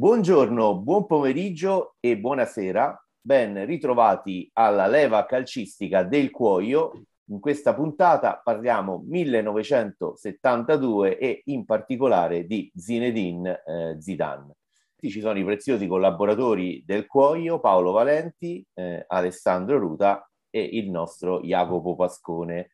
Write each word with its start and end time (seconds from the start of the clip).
Buongiorno, 0.00 0.78
buon 0.78 1.04
pomeriggio 1.04 1.96
e 2.00 2.16
buonasera. 2.16 3.06
Ben 3.20 3.66
ritrovati 3.66 4.48
alla 4.54 4.86
leva 4.86 5.26
calcistica 5.26 6.04
del 6.04 6.30
Cuoio. 6.30 7.02
In 7.26 7.38
questa 7.38 7.74
puntata 7.74 8.40
parliamo 8.42 9.04
1972 9.06 11.18
e 11.18 11.42
in 11.44 11.66
particolare 11.66 12.46
di 12.46 12.72
Zinedine 12.74 13.62
eh, 13.62 14.00
Zidane. 14.00 14.54
Ci 14.96 15.20
sono 15.20 15.38
i 15.38 15.44
preziosi 15.44 15.86
collaboratori 15.86 16.82
del 16.86 17.06
Cuoio, 17.06 17.60
Paolo 17.60 17.92
Valenti, 17.92 18.66
eh, 18.72 19.04
Alessandro 19.06 19.78
Ruta 19.78 20.26
e 20.48 20.62
il 20.62 20.88
nostro 20.88 21.42
Jacopo 21.42 21.94
Pascone. 21.94 22.70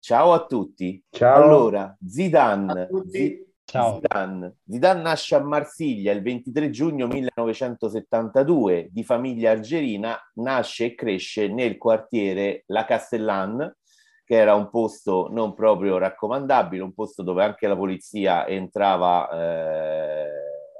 Ciao 0.00 0.32
a 0.32 0.44
tutti. 0.44 1.00
Ciao. 1.10 1.44
Allora, 1.44 1.96
Zidane, 2.04 2.88
Z- 3.08 3.45
Ciao. 3.68 3.94
Zidane. 3.94 4.58
Zidane 4.64 5.02
nasce 5.02 5.34
a 5.34 5.40
Marsiglia 5.40 6.12
il 6.12 6.22
23 6.22 6.70
giugno 6.70 7.08
1972, 7.08 8.90
di 8.92 9.02
famiglia 9.02 9.50
algerina, 9.50 10.16
nasce 10.34 10.84
e 10.84 10.94
cresce 10.94 11.48
nel 11.48 11.76
quartiere 11.76 12.62
La 12.66 12.84
Castellane, 12.84 13.78
che 14.24 14.36
era 14.36 14.54
un 14.54 14.70
posto 14.70 15.28
non 15.32 15.52
proprio 15.54 15.98
raccomandabile, 15.98 16.80
un 16.80 16.94
posto 16.94 17.24
dove 17.24 17.42
anche 17.42 17.66
la 17.66 17.76
polizia 17.76 18.46
entrava 18.46 19.28
eh, 19.30 20.28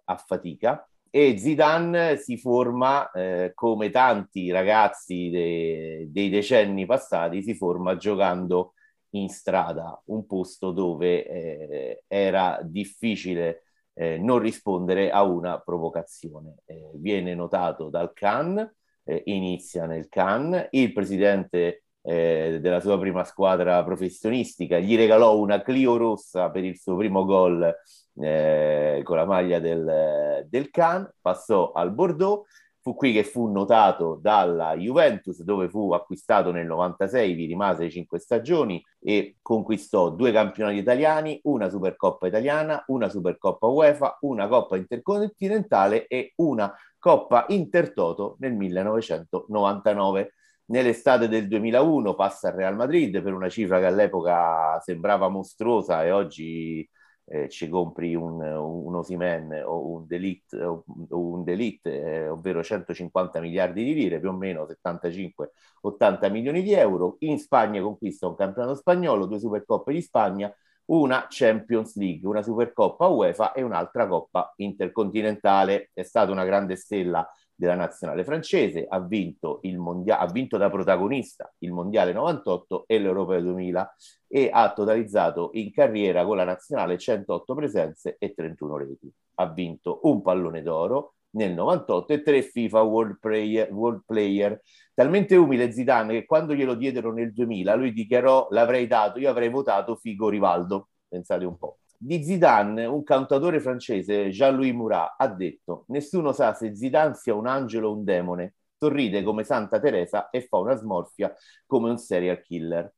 a 0.05 0.17
fatica. 0.17 0.89
E 1.11 1.39
Zidane 1.39 2.19
si 2.19 2.39
forma, 2.39 3.11
eh, 3.11 3.51
come 3.53 3.91
tanti 3.91 4.53
ragazzi 4.53 5.29
de- 5.29 6.07
dei 6.09 6.29
decenni 6.29 6.87
passati, 6.87 7.43
si 7.43 7.55
forma 7.55 7.97
giocando 7.97 8.75
in 9.21 9.29
strada, 9.29 10.01
un 10.07 10.27
posto 10.27 10.71
dove 10.71 11.27
eh, 11.27 12.03
era 12.07 12.61
difficile 12.63 13.63
eh, 13.95 14.19
non 14.19 14.39
rispondere 14.39 15.11
a 15.11 15.23
una 15.23 15.59
provocazione. 15.59 16.57
Eh, 16.67 16.91
viene 16.95 17.35
notato 17.35 17.89
dal 17.89 18.13
Can, 18.13 18.59
eh, 19.05 19.23
inizia 19.27 19.87
nel 19.87 20.09
Can, 20.09 20.69
il 20.71 20.93
presidente 20.93 21.85
eh, 22.03 22.59
della 22.61 22.81
sua 22.81 22.99
prima 22.99 23.25
squadra 23.25 23.83
professionistica 23.83 24.79
gli 24.79 24.97
regalò 24.97 25.37
una 25.39 25.61
Clio 25.63 25.97
rossa 25.97 26.51
per 26.51 26.63
il 26.63 26.79
suo 26.79 26.97
primo 26.97 27.25
gol 27.25 27.75
eh, 28.21 29.01
con 29.03 29.17
la 29.17 29.25
maglia 29.25 29.59
del, 29.59 30.47
del 30.49 30.71
Can, 30.71 31.11
passò 31.21 31.73
al 31.73 31.93
Bordeaux 31.93 32.47
Fu 32.87 32.95
qui 32.95 33.13
che 33.13 33.25
fu 33.25 33.51
notato 33.51 34.17
dalla 34.23 34.77
Juventus, 34.77 35.43
dove 35.43 35.69
fu 35.69 35.93
acquistato 35.93 36.53
nel 36.53 36.67
96, 36.67 37.35
vi 37.35 37.47
rimase 37.47 37.91
cinque 37.91 38.21
stagioni 38.21 38.81
e 39.01 39.39
conquistò 39.43 40.11
due 40.11 40.31
campionati 40.31 40.77
italiani, 40.77 41.41
una 41.47 41.69
Supercoppa 41.69 42.29
italiana, 42.29 42.85
una 42.87 43.09
Supercoppa 43.09 43.67
UEFA, 43.67 44.19
una 44.21 44.47
Coppa 44.47 44.77
intercontinentale 44.77 46.07
e 46.07 46.35
una 46.37 46.73
Coppa 46.97 47.47
Intertoto 47.49 48.37
nel 48.39 48.53
1999. 48.53 50.35
Nell'estate 50.67 51.27
del 51.27 51.49
2001 51.49 52.15
passa 52.15 52.51
al 52.51 52.55
Real 52.55 52.77
Madrid 52.77 53.21
per 53.21 53.33
una 53.33 53.49
cifra 53.49 53.81
che 53.81 53.87
all'epoca 53.87 54.79
sembrava 54.81 55.29
mostruosa 55.29 56.05
e 56.05 56.13
oggi 56.13 56.89
eh, 57.29 57.49
ci 57.49 57.69
compri 57.69 58.15
un, 58.15 58.41
un 58.41 58.95
Osimen 58.95 59.63
o 59.65 59.91
un 59.91 60.07
Delete, 60.07 60.63
o 60.63 60.85
un 61.09 61.43
Delete 61.45 62.01
eh, 62.03 62.29
ovvero 62.29 62.63
150 62.63 63.41
miliardi 63.41 63.85
di 63.85 63.95
lire, 63.95 64.21
più 64.21 64.29
o 64.29 64.33
meno 64.33 64.67
75-80 64.67 66.31
milioni 66.31 66.63
di 66.63 66.73
euro. 66.73 67.17
In 67.21 67.39
Spagna 67.39 67.81
conquista 67.81 68.29
un 68.29 68.37
campionato 68.37 68.77
spagnolo, 68.77 69.27
due 69.27 69.41
Supercoppe 69.41 69.93
di 69.93 70.03
Spagna, 70.03 70.55
una 70.87 71.27
Champions 71.29 71.97
League, 71.97 72.29
una 72.29 72.43
Supercoppa 72.43 73.07
UEFA 73.09 73.53
e 73.53 73.63
un'altra 73.63 74.07
Coppa 74.07 74.53
Intercontinentale. 74.57 75.91
È 75.93 76.03
stata 76.03 76.31
una 76.31 76.45
grande 76.45 76.77
stella 76.77 77.29
della 77.57 77.75
nazionale 77.75 78.23
francese, 78.23 78.87
ha 78.87 79.01
vinto, 79.01 79.61
il 79.63 79.79
mondia- 79.79 80.19
ha 80.19 80.31
vinto 80.31 80.59
da 80.59 80.71
protagonista 80.71 81.53
il 81.59 81.73
Mondiale 81.73 82.13
98 82.13 82.85
e 82.87 82.99
l'Europeo 82.99 83.41
2000 83.41 83.95
e 84.29 84.51
ha 84.53 84.73
totalizzato 84.73 85.51
in 85.55 85.73
carriera 85.73 86.25
con 86.25 86.37
la 86.37 86.45
nazionale 86.45 86.99
108 86.99 87.55
presenze 87.55 88.17
e 88.19 88.35
31 88.35 88.77
reti. 88.77 89.11
Ha 89.37 89.53
vinto 89.53 90.01
un 90.03 90.23
pallone 90.23 90.63
d'oro 90.63 91.15
nel 91.31 91.53
98 91.55 92.13
e 92.13 92.23
tre 92.23 92.43
FIFA 92.43 92.83
World 92.83 93.19
Player, 93.19 93.73
World 93.73 94.03
Player. 94.05 94.61
Talmente 94.95 95.37
umile 95.37 95.73
Zidane 95.73 96.13
che 96.13 96.25
quando 96.27 96.55
glielo 96.55 96.75
diedero 96.75 97.13
nel 97.13 97.33
2000 97.33 97.75
lui 97.75 97.93
dichiarò 97.93 98.49
l'avrei 98.51 98.87
dato, 98.87 99.19
io 99.19 99.31
avrei 99.31 99.49
votato 99.49 99.97
Figo 99.97 100.29
Rivaldo, 100.29 100.89
pensate 101.09 101.45
un 101.45 101.57
po'. 101.57 101.79
Di 101.99 102.23
Zidane, 102.23 102.85
un 102.85 103.03
cantatore 103.03 103.61
francese, 103.61 104.29
Jean-Louis 104.31 104.73
Murat, 104.73 105.15
ha 105.17 105.29
detto 105.29 105.85
nessuno 105.89 106.33
sa 106.33 106.53
se 106.55 106.75
Zidane 106.75 107.15
sia 107.15 107.35
un 107.35 107.47
angelo 107.47 107.89
o 107.89 107.97
un 107.97 108.05
demone, 108.05 108.55
sorride 108.79 109.23
come 109.23 109.45
Santa 109.45 109.81
Teresa 109.81 110.29
e 110.31 110.43
fa 110.43 110.59
una 110.59 110.75
smorfia 110.75 111.35
come 111.65 111.91
un 111.91 111.99
serial 111.99 112.41
killer. 112.43 112.93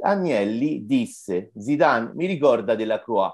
Agnelli 0.00 0.86
disse 0.86 1.52
Zidane 1.56 2.12
mi 2.14 2.26
ricorda 2.26 2.74
della 2.74 3.00
Croix, 3.00 3.32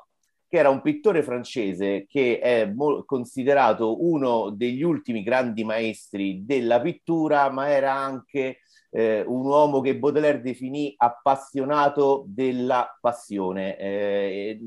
che 0.49 0.57
era 0.57 0.71
un 0.71 0.81
pittore 0.81 1.23
francese 1.23 2.07
che 2.09 2.39
è 2.39 2.65
mo- 2.65 3.05
considerato 3.05 4.03
uno 4.03 4.51
degli 4.51 4.83
ultimi 4.83 5.23
grandi 5.23 5.63
maestri 5.63 6.45
della 6.45 6.81
pittura, 6.81 7.51
ma 7.51 7.69
era 7.69 7.93
anche 7.93 8.61
eh, 8.91 9.23
un 9.27 9.45
uomo 9.45 9.81
che 9.81 9.99
Baudelaire 9.99 10.41
definì 10.41 10.95
appassionato 10.97 12.25
della 12.27 12.97
passione. 13.01 13.77
Eh, 13.77 14.59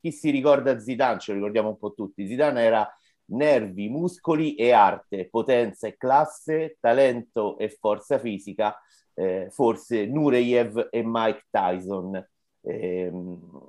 chi 0.00 0.12
si 0.12 0.30
ricorda 0.30 0.78
Zidane, 0.78 1.18
ce 1.18 1.32
lo 1.32 1.38
ricordiamo 1.38 1.70
un 1.70 1.78
po' 1.78 1.92
tutti, 1.92 2.26
Zidane 2.26 2.62
era 2.62 2.88
nervi, 3.28 3.88
muscoli 3.88 4.54
e 4.54 4.70
arte, 4.70 5.28
potenza 5.28 5.88
e 5.88 5.96
classe, 5.96 6.76
talento 6.80 7.58
e 7.58 7.68
forza 7.70 8.18
fisica, 8.20 8.78
eh, 9.14 9.48
forse 9.50 10.06
Nureyev 10.06 10.88
e 10.90 11.02
Mike 11.04 11.46
Tyson. 11.50 12.24
Eh, 12.66 13.12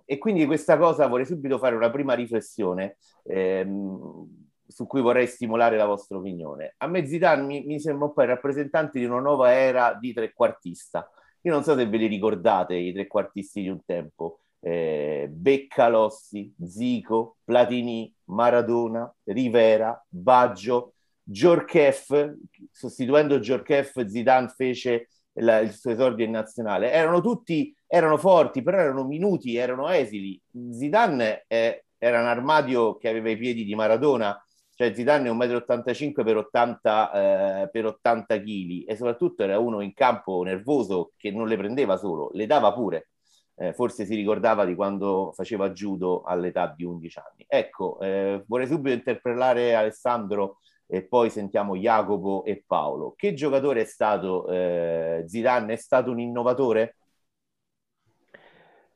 e 0.05 0.17
quindi 0.17 0.45
questa 0.45 0.77
cosa 0.77 1.05
vorrei 1.07 1.25
subito 1.25 1.59
fare 1.59 1.75
una 1.75 1.91
prima 1.91 2.13
riflessione. 2.13 2.97
Ehm, 3.23 4.45
su 4.67 4.85
cui 4.85 5.01
vorrei 5.01 5.27
stimolare 5.27 5.77
la 5.77 5.85
vostra 5.85 6.17
opinione. 6.17 6.75
A 6.77 6.87
me 6.87 7.05
Zidane 7.05 7.43
mi, 7.43 7.63
mi 7.65 7.79
sembra 7.79 8.07
un 8.07 8.13
po' 8.13 8.21
il 8.21 8.27
rappresentante 8.27 8.99
di 8.99 9.05
una 9.05 9.19
nuova 9.19 9.53
era 9.53 9.93
di 9.93 10.13
trequartista. 10.13 11.09
Io 11.41 11.53
non 11.53 11.63
so 11.63 11.75
se 11.75 11.87
ve 11.87 11.97
li 11.97 12.07
ricordate 12.07 12.75
i 12.75 12.91
trequartisti 12.91 13.61
di 13.61 13.69
un 13.69 13.79
tempo. 13.85 14.41
Eh, 14.59 15.27
Beccalossi, 15.31 16.53
Zico, 16.65 17.37
Platini, 17.43 18.13
Maradona, 18.25 19.11
Rivera, 19.23 20.03
Baggio, 20.09 20.93
Giorchef, 21.23 22.35
sostituendo 22.71 23.39
Giorchef, 23.39 24.05
Zidane 24.05 24.49
fece 24.49 25.09
la, 25.39 25.59
il 25.59 25.73
suo 25.73 25.91
esordio 25.91 26.25
in 26.25 26.31
nazionale. 26.31 26.91
Erano 26.91 27.21
tutti, 27.21 27.75
erano 27.87 28.17
forti, 28.17 28.61
però 28.61 28.77
erano 28.77 29.05
minuti, 29.05 29.55
erano 29.55 29.89
esili. 29.89 30.39
Zidane 30.71 31.45
eh, 31.47 31.85
era 31.97 32.19
un 32.21 32.27
armadio 32.27 32.97
che 32.97 33.09
aveva 33.09 33.29
i 33.29 33.37
piedi 33.37 33.63
di 33.63 33.75
Maradona 33.75 34.39
cioè 34.77 34.93
Zidane 34.93 35.27
è 35.27 35.31
1,85 35.31 36.21
m 36.21 36.23
per 36.23 36.37
80, 36.37 37.63
eh, 37.63 37.69
per 37.71 37.85
80 37.87 38.39
kg 38.39 38.83
e 38.85 38.95
soprattutto 38.95 39.41
era 39.41 39.57
uno 39.57 39.81
in 39.81 39.91
campo 39.95 40.43
nervoso 40.43 41.13
che 41.17 41.31
non 41.31 41.47
le 41.47 41.57
prendeva 41.57 41.97
solo, 41.97 42.29
le 42.33 42.45
dava 42.45 42.71
pure. 42.73 43.09
Eh, 43.55 43.73
forse 43.73 44.05
si 44.05 44.13
ricordava 44.13 44.65
di 44.65 44.75
quando 44.75 45.31
faceva 45.33 45.71
judo 45.71 46.21
all'età 46.21 46.71
di 46.77 46.83
11 46.83 47.17
anni. 47.17 47.45
Ecco, 47.47 47.99
eh, 48.01 48.43
vorrei 48.45 48.67
subito 48.67 48.93
interpellare 48.95 49.73
Alessandro 49.73 50.59
e 50.87 51.03
poi 51.03 51.29
sentiamo 51.29 51.75
Jacopo 51.75 52.43
e 52.45 52.63
Paolo. 52.65 53.13
Che 53.15 53.33
giocatore 53.33 53.81
è 53.81 53.85
stato 53.85 54.47
eh, 54.47 55.23
Zidane? 55.27 55.73
È 55.73 55.75
stato 55.75 56.11
un 56.11 56.19
innovatore? 56.19 56.95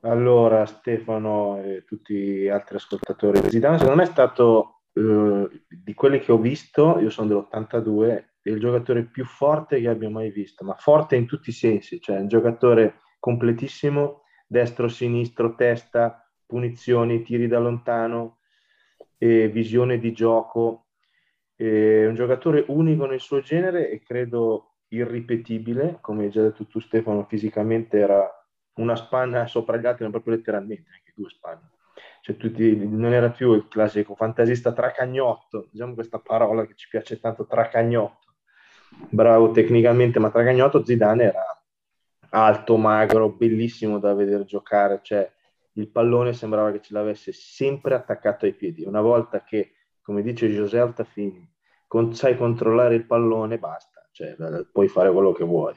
Allora, 0.04 0.66
Stefano 0.66 1.62
e 1.62 1.84
tutti 1.86 2.16
gli 2.16 2.48
altri 2.48 2.78
ascoltatori, 2.78 3.50
Zidane 3.50 3.78
secondo 3.78 4.00
me 4.00 4.08
è 4.08 4.12
stato 4.12 4.82
eh, 4.94 5.64
di 5.68 5.94
quelli 5.94 6.20
che 6.20 6.32
ho 6.32 6.40
visto, 6.40 6.98
io 7.00 7.12
sono 7.12 7.28
dell'82, 7.28 8.08
è 8.42 8.50
il 8.50 8.60
giocatore 8.60 9.04
più 9.04 9.26
forte 9.26 9.80
che 9.80 9.88
abbia 9.88 10.10
mai 10.10 10.32
visto, 10.32 10.66
ma 10.66 10.74
forte 10.74 11.16
in 11.16 11.28
tutti 11.28 11.52
i 11.52 11.54
sensi, 11.54 12.02
cioè 12.02 12.20
un 12.20 12.28
giocatore 12.28 13.02
completissimo, 13.20 14.24
destro, 14.48 14.88
sinistro, 14.88 15.54
testa, 15.54 16.28
punizioni, 16.48 17.22
tiri 17.22 17.48
da 17.48 17.60
lontano, 17.60 18.40
eh, 19.20 19.50
visione 19.50 20.00
di 20.00 20.12
gioco, 20.14 20.88
è 21.68 22.08
un 22.08 22.16
giocatore 22.16 22.66
unico 22.68 23.06
nel 23.06 23.20
suo 23.20 23.42
genere 23.42 23.90
e 23.90 24.02
credo 24.02 24.76
irripetibile, 24.90 25.98
come 26.02 26.26
hai 26.26 26.30
già 26.30 26.42
detto 26.42 26.68
tu 26.68 26.80
Stefano, 26.80 27.26
fisicamente 27.26 27.98
era 27.98 28.30
una 28.76 28.96
spanna 28.96 29.48
sopra 29.48 29.78
gli 29.78 29.86
altri, 29.86 30.06
ma 30.06 30.12
proprio 30.12 30.36
letteralmente, 30.36 30.90
anche 30.92 31.14
due 31.16 31.30
spanne 31.30 31.72
cioè 32.22 32.38
tutti, 32.38 32.88
non 32.88 33.14
era 33.14 33.32
più 33.32 33.54
il 33.54 33.68
classico 33.68 34.16
fantasista 34.16 34.72
tracagnotto, 34.74 35.68
diciamo 35.72 35.96
questa 35.96 36.20
parola 36.20 36.66
che 36.66 36.76
ci 36.76 36.88
piace 36.88 37.20
tanto, 37.20 37.48
tracagnotto, 37.48 38.36
bravo 39.10 39.52
tecnicamente, 39.52 40.20
ma 40.20 40.30
tracagnotto 40.30 40.86
Zidane 40.86 41.24
era 41.24 41.44
alto, 42.30 42.78
magro, 42.78 43.30
bellissimo 43.30 44.00
da 44.00 44.14
vedere 44.14 44.46
giocare, 44.46 45.00
cioè 45.02 45.30
il 45.74 45.90
pallone 45.90 46.34
sembrava 46.34 46.72
che 46.72 46.82
ce 46.82 46.94
l'avesse 46.94 47.32
sempre 47.32 47.96
attaccato 47.96 48.46
ai 48.46 48.54
piedi. 48.54 48.84
Una 48.84 49.02
volta 49.02 49.44
che 49.44 49.74
come 50.02 50.22
dice 50.22 50.48
José 50.48 50.80
Altafini, 50.80 51.50
con, 51.88 52.14
sai 52.14 52.38
controllare 52.38 52.96
il 52.96 53.06
pallone, 53.06 53.58
basta, 53.58 54.08
cioè, 54.12 54.36
puoi 54.72 54.88
fare 54.88 55.12
quello 55.12 55.32
che 55.32 55.44
vuoi. 55.44 55.74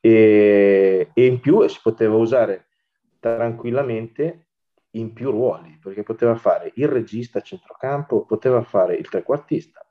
E, 0.00 1.10
e 1.12 1.26
in 1.26 1.40
più 1.40 1.66
si 1.66 1.80
poteva 1.82 2.16
usare 2.16 2.66
tranquillamente 3.18 4.46
in 4.90 5.12
più 5.12 5.30
ruoli, 5.30 5.78
perché 5.82 6.02
poteva 6.02 6.36
fare 6.36 6.72
il 6.76 6.88
regista 6.88 7.38
a 7.38 7.42
centrocampo, 7.42 8.24
poteva 8.24 8.62
fare 8.62 8.94
il 8.94 9.08
trequartista 9.08 9.86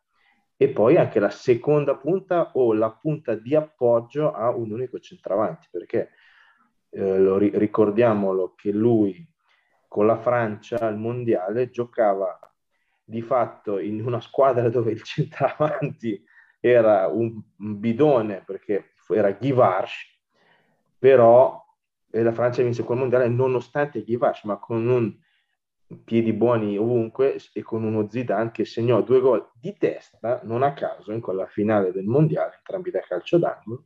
e 0.57 0.69
poi 0.69 0.95
anche 0.97 1.19
la 1.19 1.29
seconda 1.29 1.95
punta 1.95 2.51
o 2.53 2.73
la 2.73 2.91
punta 2.91 3.35
di 3.35 3.55
appoggio 3.55 4.31
a 4.31 4.49
un 4.49 4.71
unico 4.71 4.99
centravanti, 4.99 5.67
perché 5.69 6.11
eh, 6.89 7.19
lo, 7.19 7.37
ricordiamolo 7.37 8.53
che 8.55 8.71
lui 8.71 9.27
con 9.87 10.05
la 10.05 10.17
Francia 10.17 10.77
al 10.79 10.97
mondiale 10.97 11.69
giocava 11.69 12.39
di 13.05 13.21
fatto 13.21 13.79
in 13.79 14.03
una 14.03 14.19
squadra 14.19 14.67
dove 14.69 14.91
il 14.91 15.03
centravanti 15.03 16.23
era 16.59 17.07
un, 17.07 17.39
bidone 17.55 18.43
perché 18.43 18.93
era 19.09 19.37
Givarch, 19.37 20.17
però 20.97 21.63
la 22.09 22.31
Francia 22.31 22.63
vinse 22.63 22.83
quel 22.83 22.97
mondiale 22.97 23.27
nonostante 23.27 24.03
Givarch, 24.03 24.45
ma 24.45 24.57
con 24.57 24.87
un 24.87 25.15
piedi 26.03 26.33
buoni 26.33 26.77
ovunque 26.77 27.37
e 27.53 27.61
con 27.61 27.83
uno 27.83 28.09
Zidane 28.09 28.49
che 28.51 28.65
segnò 28.65 29.03
due 29.03 29.19
gol 29.19 29.51
di 29.53 29.75
testa, 29.77 30.41
non 30.43 30.63
a 30.63 30.73
caso, 30.73 31.11
in 31.11 31.21
quella 31.21 31.45
finale 31.45 31.91
del 31.91 32.05
mondiale, 32.05 32.55
entrambi 32.57 32.89
da 32.89 33.01
calcio 33.01 33.37
d'angolo, 33.37 33.85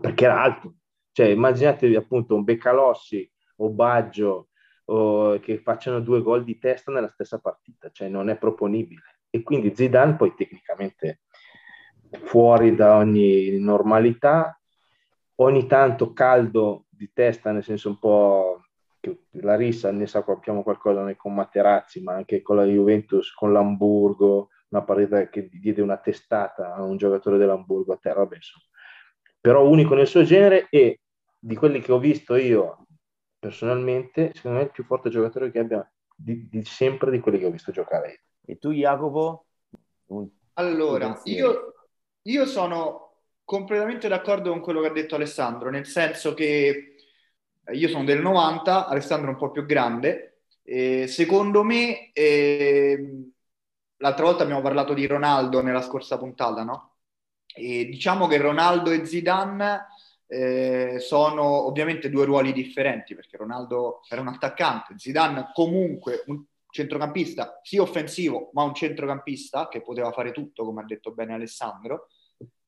perché 0.00 0.24
era 0.24 0.42
alto. 0.42 0.74
Cioè, 1.12 1.26
immaginatevi 1.26 1.94
appunto 1.94 2.34
un 2.34 2.42
Beccalossi 2.42 3.30
o 3.56 3.70
Baggio 3.70 4.49
o, 4.90 5.38
che 5.38 5.58
facciano 5.58 6.00
due 6.00 6.22
gol 6.22 6.44
di 6.44 6.58
testa 6.58 6.92
nella 6.92 7.08
stessa 7.08 7.38
partita, 7.38 7.90
cioè 7.90 8.08
non 8.08 8.28
è 8.28 8.36
proponibile. 8.36 9.02
E 9.30 9.42
quindi 9.42 9.74
Zidane 9.74 10.16
poi 10.16 10.34
tecnicamente 10.34 11.20
fuori 12.24 12.74
da 12.74 12.96
ogni 12.96 13.58
normalità, 13.58 14.60
ogni 15.36 15.66
tanto 15.66 16.12
caldo 16.12 16.86
di 16.88 17.10
testa, 17.12 17.52
nel 17.52 17.62
senso 17.62 17.88
un 17.90 17.98
po' 17.98 18.64
che 18.98 19.26
la 19.32 19.54
rissa 19.54 19.90
ne 19.92 20.06
sappiamo 20.06 20.62
qualcosa 20.62 21.02
noi 21.02 21.16
con 21.16 21.34
Materazzi, 21.34 22.02
ma 22.02 22.14
anche 22.14 22.42
con 22.42 22.56
la 22.56 22.64
Juventus, 22.64 23.32
con 23.32 23.52
l'Hamburgo, 23.52 24.48
una 24.70 24.82
partita 24.82 25.28
che 25.28 25.48
diede 25.48 25.82
una 25.82 25.96
testata 25.96 26.74
a 26.74 26.82
un 26.82 26.96
giocatore 26.96 27.38
dell'Hamburgo 27.38 27.92
a 27.92 27.98
terra, 27.98 28.26
beh, 28.26 28.38
però 29.40 29.66
unico 29.66 29.94
nel 29.94 30.06
suo 30.06 30.22
genere 30.22 30.66
e 30.68 31.00
di 31.38 31.56
quelli 31.56 31.80
che 31.80 31.92
ho 31.92 31.98
visto 31.98 32.34
io 32.36 32.86
personalmente, 33.40 34.32
secondo 34.34 34.58
me 34.58 34.64
è 34.64 34.66
il 34.66 34.72
più 34.72 34.84
forte 34.84 35.08
giocatore 35.10 35.50
che 35.50 35.58
abbia 35.58 35.90
di, 36.14 36.46
di 36.48 36.64
sempre 36.64 37.10
di 37.10 37.18
quelli 37.18 37.38
che 37.38 37.46
ho 37.46 37.50
visto 37.50 37.72
giocare 37.72 38.24
E 38.44 38.58
tu 38.58 38.70
Jacopo? 38.70 39.46
Un, 40.06 40.28
allora, 40.54 41.06
un 41.06 41.20
io, 41.24 41.74
io 42.22 42.46
sono 42.46 43.14
completamente 43.44 44.06
d'accordo 44.06 44.50
con 44.50 44.60
quello 44.60 44.80
che 44.80 44.88
ha 44.88 44.92
detto 44.92 45.14
Alessandro, 45.14 45.70
nel 45.70 45.86
senso 45.86 46.34
che 46.34 46.94
io 47.72 47.88
sono 47.88 48.04
del 48.04 48.20
90, 48.20 48.86
Alessandro 48.86 49.30
è 49.30 49.32
un 49.32 49.38
po' 49.38 49.50
più 49.50 49.64
grande. 49.64 50.42
Eh, 50.62 51.06
secondo 51.06 51.62
me, 51.62 52.12
eh, 52.12 53.30
l'altra 53.96 54.24
volta 54.24 54.42
abbiamo 54.42 54.60
parlato 54.60 54.94
di 54.94 55.06
Ronaldo 55.06 55.62
nella 55.62 55.82
scorsa 55.82 56.18
puntata, 56.18 56.62
no? 56.62 56.96
E 57.46 57.86
diciamo 57.86 58.26
che 58.26 58.36
Ronaldo 58.38 58.90
e 58.90 59.04
Zidane 59.04 59.86
eh, 60.32 61.00
sono 61.00 61.66
ovviamente 61.66 62.08
due 62.08 62.24
ruoli 62.24 62.52
differenti, 62.52 63.16
perché 63.16 63.36
Ronaldo 63.36 64.02
era 64.08 64.20
un 64.20 64.28
attaccante, 64.28 64.94
Zidane 64.96 65.50
comunque 65.52 66.22
un 66.26 66.44
centrocampista, 66.70 67.58
sì 67.64 67.78
offensivo, 67.78 68.50
ma 68.52 68.62
un 68.62 68.74
centrocampista 68.74 69.66
che 69.66 69.82
poteva 69.82 70.12
fare 70.12 70.30
tutto, 70.30 70.64
come 70.64 70.82
ha 70.82 70.84
detto 70.84 71.10
bene 71.10 71.34
Alessandro. 71.34 72.06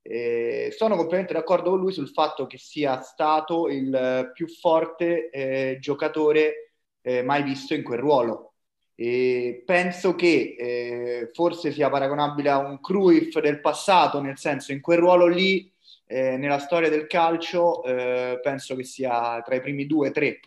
Eh, 0.03 0.75
sono 0.77 0.97
completamente 0.97 1.35
d'accordo 1.35 1.71
con 1.71 1.79
lui 1.79 1.93
sul 1.93 2.09
fatto 2.09 2.49
che 2.49 2.59
sia 2.59 3.01
stato 3.01 3.69
il 3.69 4.33
più 4.35 4.49
forte 4.49 5.31
eh, 5.31 5.79
giocatore 5.81 6.73
eh, 7.01 7.23
mai 7.23 7.45
visto 7.45 7.75
in 7.75 7.85
quel 7.85 8.01
ruolo. 8.01 8.55
E 8.97 9.63
penso 9.65 10.17
che 10.17 10.57
eh, 10.59 11.31
forse 11.33 11.71
sia 11.71 11.89
paragonabile 11.89 12.51
a 12.51 12.59
un 12.59 12.81
Cruyff 12.81 13.39
del 13.39 13.61
passato, 13.61 14.21
nel 14.21 14.37
senso 14.37 14.73
in 14.73 14.81
quel 14.81 14.99
ruolo 14.99 15.29
lì, 15.29 15.72
eh, 16.13 16.37
nella 16.37 16.59
storia 16.59 16.91
del 16.91 17.07
calcio, 17.07 17.83
eh, 17.85 18.39
penso 18.43 18.77
che 18.77 18.85
sia 18.85 19.41
tra 19.43 19.55
i 19.55 19.63
primi 19.63 19.87
due 19.87 20.09
o 20.09 20.13
tre. 20.13 20.41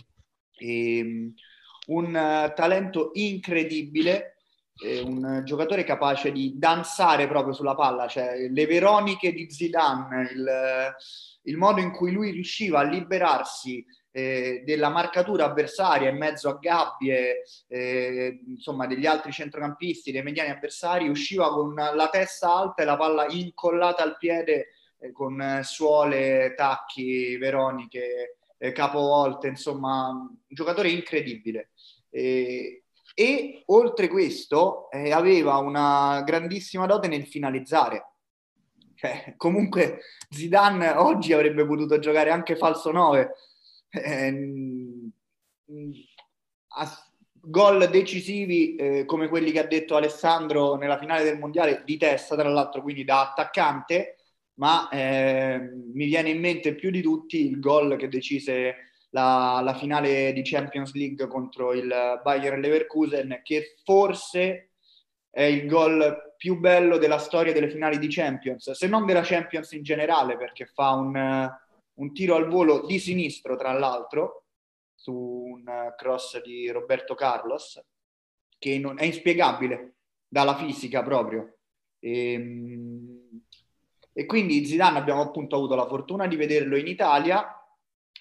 E, 0.57 1.31
un 1.87 2.51
talento 2.55 3.11
incredibile 3.13 4.37
eh, 4.77 5.01
un 5.01 5.41
giocatore 5.45 5.83
capace 5.83 6.31
di 6.31 6.53
danzare 6.57 7.27
proprio 7.27 7.53
sulla 7.53 7.75
palla, 7.75 8.07
cioè 8.07 8.47
le 8.49 8.65
veroniche 8.65 9.31
di 9.31 9.49
Zidane, 9.49 10.29
il, 10.33 10.95
il 11.43 11.57
modo 11.57 11.79
in 11.79 11.91
cui 11.91 12.11
lui 12.11 12.31
riusciva 12.31 12.79
a 12.79 12.83
liberarsi 12.83 13.85
eh, 14.11 14.63
della 14.65 14.89
marcatura 14.89 15.45
avversaria 15.45 16.09
in 16.09 16.17
mezzo 16.17 16.49
a 16.49 16.57
gabbie, 16.59 17.43
eh, 17.67 18.41
insomma, 18.47 18.85
degli 18.85 19.05
altri 19.05 19.31
centrocampisti, 19.31 20.11
dei 20.11 20.23
mediani 20.23 20.51
avversari, 20.51 21.07
usciva 21.07 21.49
con 21.49 21.73
la 21.73 22.09
testa 22.11 22.53
alta 22.53 22.81
e 22.81 22.85
la 22.85 22.97
palla 22.97 23.27
incollata 23.29 24.03
al 24.03 24.17
piede 24.17 24.53
eh, 24.53 24.67
con 25.11 25.61
suole, 25.63 26.53
tacchi, 26.55 27.37
veroniche, 27.37 28.37
eh, 28.57 28.71
capovolte, 28.71 29.47
insomma, 29.47 30.09
un 30.09 30.35
giocatore 30.47 30.89
incredibile. 30.89 31.71
E, 32.09 32.83
e 33.13 33.63
oltre 33.67 34.07
questo 34.07 34.89
eh, 34.91 35.11
aveva 35.11 35.57
una 35.57 36.21
grandissima 36.25 36.85
dote 36.85 37.07
nel 37.07 37.25
finalizzare. 37.25 38.11
Cioè, 38.95 39.33
comunque 39.37 39.99
Zidane 40.29 40.91
oggi 40.91 41.33
avrebbe 41.33 41.65
potuto 41.65 41.99
giocare 41.99 42.31
anche 42.31 42.55
falso 42.55 42.91
9. 42.91 43.31
Eh, 43.89 45.11
gol 47.47 47.89
decisivi 47.89 48.75
eh, 48.75 49.05
come 49.05 49.27
quelli 49.27 49.51
che 49.51 49.59
ha 49.59 49.67
detto 49.67 49.95
Alessandro 49.95 50.75
nella 50.75 50.97
finale 50.97 51.23
del 51.23 51.37
mondiale 51.37 51.83
di 51.85 51.97
testa, 51.97 52.35
tra 52.35 52.49
l'altro, 52.49 52.81
quindi 52.81 53.03
da 53.03 53.29
attaccante, 53.29 54.17
ma 54.55 54.89
eh, 54.89 55.59
mi 55.59 56.05
viene 56.05 56.29
in 56.29 56.39
mente 56.39 56.75
più 56.75 56.91
di 56.91 57.01
tutti 57.01 57.45
il 57.45 57.59
gol 57.59 57.97
che 57.97 58.07
decise 58.07 58.75
la, 59.09 59.61
la, 59.63 59.73
finale 59.75 60.33
di 60.33 60.41
Champions 60.43 60.93
League 60.93 61.27
contro 61.27 61.73
il 61.73 61.87
Bayern 62.23 62.59
Leverkusen, 62.59 63.41
che 63.43 63.75
forse 63.83 64.71
è 65.29 65.43
il 65.43 65.67
gol 65.67 66.33
più 66.37 66.59
bello 66.59 66.97
della 66.97 67.17
storia 67.17 67.53
delle 67.53 67.69
finali 67.69 67.97
di 67.97 68.07
Champions, 68.07 68.71
se 68.71 68.87
non 68.87 69.05
della 69.05 69.21
Champions 69.21 69.71
in 69.71 69.83
generale, 69.83 70.37
perché 70.37 70.65
fa 70.65 70.91
un, 70.91 71.49
un 71.93 72.13
tiro 72.13 72.35
al 72.35 72.47
volo 72.47 72.85
di 72.85 72.99
sinistro, 72.99 73.55
tra 73.55 73.71
l'altro, 73.71 74.45
su 74.93 75.13
un 75.13 75.93
cross 75.97 76.41
di 76.41 76.69
Roberto 76.69 77.15
Carlos, 77.15 77.81
che 78.57 78.79
non, 78.79 78.99
è 78.99 79.03
inspiegabile 79.05 79.95
dalla 80.27 80.55
fisica 80.55 81.03
proprio. 81.03 81.57
E, 81.99 82.31
ehm, 82.33 83.14
e 84.17 84.25
quindi 84.25 84.65
Zidane 84.65 84.97
abbiamo 84.97 85.19
appunto 85.19 85.57
avuto 85.57 85.75
la 85.75 85.87
fortuna 85.87 86.25
di 86.25 86.37
vederlo 86.37 86.77
in 86.77 86.87
Italia 86.87 87.53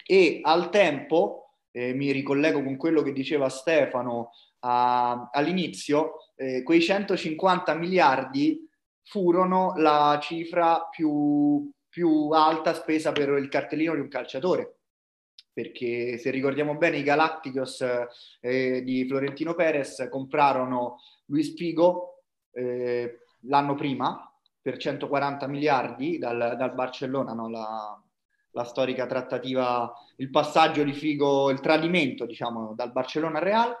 e 0.05 0.41
al 0.43 0.69
tempo, 0.69 1.51
eh, 1.71 1.93
mi 1.93 2.11
ricollego 2.11 2.61
con 2.61 2.75
quello 2.75 3.01
che 3.01 3.13
diceva 3.13 3.47
Stefano 3.47 4.31
a, 4.59 5.29
all'inizio, 5.31 6.31
eh, 6.35 6.63
quei 6.63 6.81
150 6.81 7.73
miliardi 7.75 8.69
furono 9.03 9.71
la 9.77 10.19
cifra 10.21 10.85
più, 10.91 11.71
più 11.87 12.29
alta 12.31 12.73
spesa 12.73 13.13
per 13.13 13.29
il 13.29 13.47
cartellino 13.47 13.93
di 13.93 14.01
un 14.01 14.09
calciatore. 14.09 14.79
Perché 15.53 16.17
se 16.17 16.29
ricordiamo 16.29 16.75
bene 16.75 16.97
i 16.97 17.03
Galacticos 17.03 17.85
eh, 18.41 18.83
di 18.83 19.07
Florentino 19.07 19.53
Perez 19.53 20.09
comprarono 20.11 20.97
Luis 21.27 21.55
Figo 21.55 22.23
eh, 22.51 23.19
l'anno 23.43 23.75
prima 23.75 24.29
per 24.65 24.77
140 24.77 25.45
miliardi 25.45 26.17
dal, 26.17 26.55
dal 26.57 26.73
Barcellona, 26.73 27.33
no? 27.33 27.47
la, 27.51 28.03
la 28.49 28.63
storica 28.63 29.05
trattativa, 29.05 29.93
il 30.15 30.31
passaggio 30.31 30.81
di 30.81 30.91
Figo, 30.91 31.51
il 31.51 31.59
tradimento, 31.59 32.25
diciamo, 32.25 32.73
dal 32.73 32.91
Barcellona 32.91 33.37
al 33.37 33.43
Real. 33.43 33.77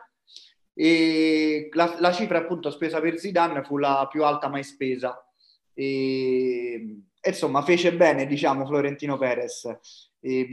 E 0.75 1.69
la, 1.71 1.95
la, 1.97 2.11
cifra 2.11 2.37
appunto 2.37 2.69
spesa 2.69 3.01
per 3.01 3.17
Zidane 3.17 3.63
fu 3.63 3.77
la 3.77 4.07
più 4.11 4.23
alta 4.23 4.47
mai 4.47 4.63
spesa. 4.63 5.27
E, 5.73 6.99
insomma, 7.19 7.63
fece 7.63 7.91
bene, 7.95 8.27
diciamo, 8.27 8.67
Florentino 8.67 9.17
Perez. 9.17 9.79
E, 10.19 10.47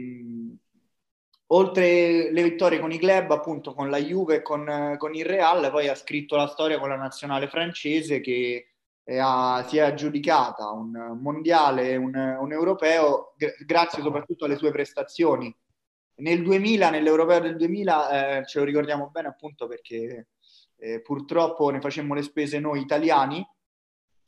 oltre 1.48 2.32
le 2.32 2.42
vittorie 2.42 2.78
con 2.78 2.90
i 2.90 2.98
club, 2.98 3.32
appunto 3.32 3.74
con 3.74 3.90
la 3.90 3.98
Juve 3.98 4.36
e 4.36 4.42
con, 4.42 4.94
con 4.96 5.14
il 5.14 5.26
Real, 5.26 5.70
poi 5.70 5.88
ha 5.88 5.94
scritto 5.94 6.36
la 6.36 6.46
storia 6.46 6.78
con 6.78 6.88
la 6.88 6.96
nazionale 6.96 7.48
francese 7.48 8.20
che 8.20 8.71
ha, 9.04 9.64
si 9.68 9.78
è 9.78 9.80
aggiudicata 9.80 10.70
un 10.70 11.18
mondiale 11.20 11.90
e 11.90 11.96
un, 11.96 12.14
un, 12.14 12.52
europeo 12.52 13.34
g- 13.36 13.64
grazie 13.64 14.02
soprattutto 14.02 14.44
alle 14.44 14.56
sue 14.56 14.70
prestazioni. 14.70 15.54
Nel 16.16 16.42
2000, 16.42 16.90
nell'europeo 16.90 17.40
del 17.40 17.56
2000, 17.56 18.38
eh, 18.38 18.46
ce 18.46 18.58
lo 18.58 18.64
ricordiamo 18.64 19.08
bene 19.10 19.28
appunto 19.28 19.66
perché 19.66 20.28
eh, 20.76 21.00
purtroppo 21.00 21.70
ne 21.70 21.80
facemmo 21.80 22.14
le 22.14 22.22
spese 22.22 22.58
noi 22.58 22.80
italiani 22.80 23.44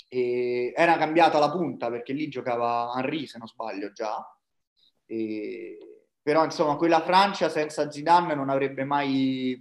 e 0.09 0.73
era 0.75 0.97
cambiata 0.97 1.39
la 1.39 1.51
punta 1.51 1.91
perché 1.91 2.13
lì 2.13 2.29
giocava 2.29 2.93
Henry 2.97 3.27
se 3.27 3.39
non 3.39 3.49
sbaglio 3.49 3.91
già 3.93 4.25
e, 5.07 5.79
però 6.23 6.45
insomma 6.45 6.77
quella 6.77 7.03
Francia 7.03 7.49
senza 7.49 7.91
Zidane 7.91 8.35
non 8.35 8.49
avrebbe 8.49 8.85
mai, 8.85 9.61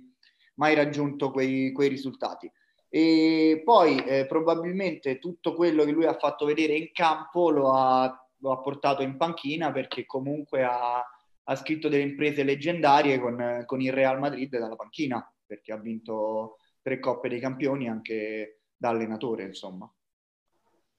mai 0.55 0.75
raggiunto 0.75 1.31
quei, 1.31 1.71
quei 1.71 1.89
risultati 1.89 2.51
e 2.95 3.63
poi 3.65 3.97
eh, 4.05 4.27
probabilmente 4.27 5.17
tutto 5.17 5.55
quello 5.55 5.83
che 5.83 5.89
lui 5.89 6.05
ha 6.05 6.13
fatto 6.13 6.45
vedere 6.45 6.75
in 6.75 6.91
campo 6.91 7.49
lo 7.49 7.71
ha, 7.71 8.29
lo 8.37 8.51
ha 8.51 8.59
portato 8.59 9.01
in 9.01 9.17
panchina 9.17 9.71
perché 9.71 10.05
comunque 10.05 10.63
ha, 10.63 11.03
ha 11.43 11.55
scritto 11.55 11.89
delle 11.89 12.03
imprese 12.03 12.43
leggendarie 12.43 13.19
con, 13.19 13.63
con, 13.65 13.81
il 13.81 13.91
Real 13.91 14.19
Madrid 14.19 14.55
dalla 14.59 14.75
panchina 14.75 15.27
perché 15.43 15.73
ha 15.73 15.77
vinto 15.77 16.57
tre 16.83 16.99
coppe 16.99 17.29
dei 17.29 17.39
campioni 17.39 17.89
anche 17.89 18.59
da 18.77 18.89
allenatore 18.89 19.45
insomma. 19.45 19.91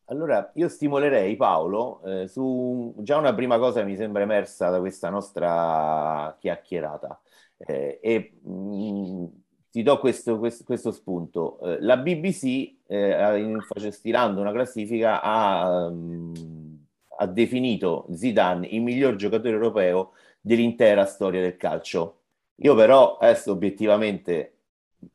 Allora, 0.07 0.51
io 0.57 0.69
stimolerei 0.69 1.37
Paolo 1.37 2.03
eh, 2.03 2.27
su 2.27 2.93
già 2.99 3.19
una 3.19 3.35
prima 3.37 3.57
cosa 3.59 3.81
che 3.81 3.87
mi 3.87 3.95
sembra 3.95 4.23
emersa 4.23 4.69
da 4.69 4.81
questa 4.81 5.11
nostra 5.11 6.37
chiacchierata 6.41 7.21
eh, 7.57 8.01
e 8.03 8.41
mh, 8.43 8.53
mm, 8.53 9.27
ti 9.75 9.83
do 9.83 9.99
questo, 9.99 10.39
questo, 10.39 10.63
questo 10.63 10.93
spunto. 10.93 11.59
Eh, 11.59 11.81
la 11.81 11.97
BBC, 11.97 12.75
eh, 12.87 13.59
stilando 13.91 14.41
una 14.41 14.53
classifica, 14.53 15.21
ha, 15.21 15.87
um, 15.89 16.33
ha, 17.17 17.27
definito 17.27 18.07
Zidane 18.13 18.69
il 18.69 18.83
miglior 18.83 19.17
giocatore 19.17 19.51
europeo 19.51 20.13
dell'intera 20.41 21.07
storia 21.07 21.41
del 21.41 21.57
calcio. 21.57 22.21
Io 22.59 22.77
però, 22.77 23.17
adesso 23.17 23.51
obiettivamente, 23.51 24.59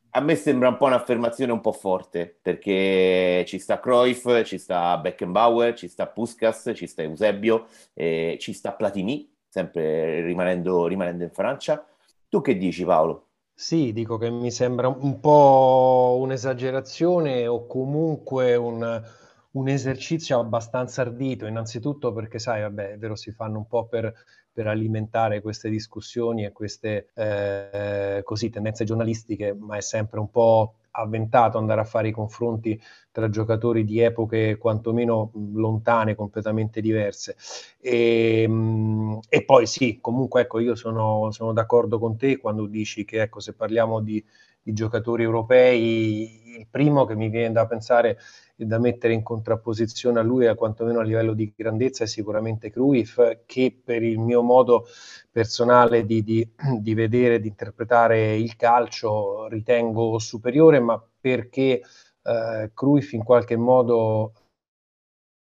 a 0.10 0.20
me 0.20 0.36
sembra 0.36 0.68
un 0.68 0.76
po' 0.76 0.88
un'affermazione 0.88 1.54
un 1.54 1.62
po' 1.62 1.72
forte, 1.72 2.40
perché 2.42 3.46
ci 3.48 3.60
sta 3.60 3.80
Cruyff, 3.80 4.44
ci 4.44 4.58
sta 4.58 4.98
Beckenbauer, 4.98 5.74
ci 5.74 5.88
sta 5.88 6.06
Puskas, 6.08 6.74
ci 6.76 6.86
sta 6.86 7.02
Eusebio, 7.02 7.68
eh, 7.94 8.36
ci 8.42 8.52
sta 8.52 8.74
Platini, 8.74 9.34
sempre 9.48 10.22
rimanendo, 10.26 10.86
rimanendo 10.86 11.24
in 11.24 11.32
Francia. 11.32 11.88
Tu 12.28 12.42
che 12.42 12.58
dici 12.58 12.84
Paolo? 12.84 13.29
Sì, 13.62 13.92
dico 13.92 14.18
che 14.18 14.30
mi 14.30 14.52
sembra 14.52 14.88
un 14.88 15.20
po' 15.20 16.18
un'esagerazione 16.22 17.46
o 17.46 17.66
comunque 17.68 18.56
un, 18.56 19.04
un 19.52 19.68
esercizio 19.68 20.40
abbastanza 20.40 21.02
ardito, 21.02 21.46
innanzitutto 21.46 22.14
perché, 22.14 22.40
sai, 22.40 22.62
vabbè, 22.62 22.92
è 22.94 22.98
vero, 22.98 23.16
si 23.16 23.32
fanno 23.34 23.58
un 23.58 23.68
po' 23.68 23.86
per, 23.88 24.14
per 24.54 24.68
alimentare 24.68 25.42
queste 25.42 25.70
discussioni 25.70 26.46
e 26.46 26.54
queste 26.54 27.10
eh, 27.14 28.22
così, 28.24 28.50
tendenze 28.50 28.86
giornalistiche, 28.86 29.54
ma 29.54 29.76
è 29.76 29.82
sempre 29.82 30.20
un 30.22 30.30
po' 30.32 30.76
avventato 30.92 31.58
andare 31.58 31.82
a 31.82 31.86
fare 31.86 32.10
i 32.10 32.12
confronti 32.12 32.80
tra 33.12 33.30
giocatori 33.30 33.84
di 33.84 34.00
epoche 34.00 34.58
quantomeno 34.58 35.32
lontane, 35.54 36.16
completamente 36.16 36.82
diverse. 36.82 37.36
E, 37.80 38.44
ehm, 38.44 39.20
e 39.30 39.44
poi 39.46 39.66
sì, 39.68 40.00
comunque 40.02 40.42
ecco, 40.42 40.60
io 40.60 40.76
sono, 40.76 41.32
sono, 41.32 41.54
d'accordo 41.54 42.00
con 42.00 42.18
te 42.18 42.38
quando 42.38 42.66
dici 42.66 43.06
che 43.06 43.22
ecco, 43.22 43.40
se 43.40 43.54
parliamo 43.54 44.00
di, 44.02 44.24
di 44.62 44.74
giocatori 44.74 45.24
europei, 45.24 46.58
il 46.60 46.68
primo 46.70 47.06
che 47.06 47.16
mi 47.16 47.30
viene 47.30 47.54
da 47.54 47.66
pensare 47.66 48.18
e 48.56 48.66
da 48.66 48.78
mettere 48.78 49.14
in 49.14 49.24
contrapposizione 49.24 50.20
a 50.20 50.24
lui, 50.24 50.46
a 50.46 50.56
quantomeno 50.56 51.00
a 51.00 51.04
livello 51.04 51.34
di 51.34 51.54
grandezza, 51.56 52.04
è 52.04 52.08
sicuramente 52.08 52.70
Cruyff, 52.70 53.20
che 53.46 53.80
per 53.84 54.04
il 54.04 54.20
mio 54.20 54.42
modo 54.42 54.86
personale 55.32 56.06
di, 56.06 56.24
di, 56.24 56.48
di 56.80 56.94
vedere, 56.94 57.40
di 57.40 57.48
interpretare 57.48 58.36
il 58.36 58.56
calcio, 58.58 59.48
ritengo 59.48 60.20
superiore, 60.20 60.80
ma 60.80 61.02
perché 61.20 61.82
eh, 62.22 62.72
Cruyff 62.74 63.14
in 63.14 63.24
qualche 63.24 63.56
modo 63.56 64.34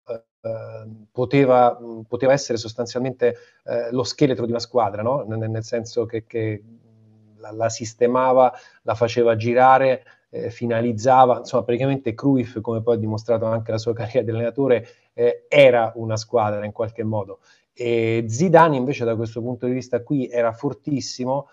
eh, 0.06 1.06
poteva, 1.10 1.78
poteva, 2.06 2.32
essere 2.32 2.58
sostanzialmente 2.58 3.36
eh, 3.64 3.90
lo 3.92 4.02
scheletro 4.02 4.44
di 4.44 4.50
una 4.50 4.60
squadra, 4.60 5.02
no? 5.02 5.24
nel, 5.24 5.50
nel, 5.50 5.64
senso 5.64 6.06
che, 6.06 6.24
che 6.26 6.62
la, 7.44 7.52
la, 7.52 7.68
sistemava, 7.68 8.52
la 8.82 8.94
faceva 8.94 9.36
girare, 9.36 10.02
eh, 10.30 10.50
finalizzava, 10.50 11.38
insomma 11.38 11.64
praticamente 11.64 12.14
Cruyff, 12.14 12.60
come 12.60 12.82
poi 12.82 12.96
ha 12.96 12.98
dimostrato 12.98 13.44
anche 13.46 13.70
la 13.70 13.78
sua 13.78 13.92
carriera 13.94 14.22
di 14.22 14.30
allenatore, 14.30 14.86
eh, 15.12 15.46
era 15.48 15.92
una 15.96 16.16
squadra 16.16 16.64
in 16.64 16.72
qualche 16.72 17.04
modo. 17.04 17.40
E 17.72 18.24
Zidane 18.28 18.76
invece 18.76 19.04
da 19.04 19.16
questo 19.16 19.40
punto 19.40 19.66
di 19.66 19.72
vista 19.72 20.02
qui 20.02 20.28
era 20.28 20.52
fortissimo, 20.52 21.48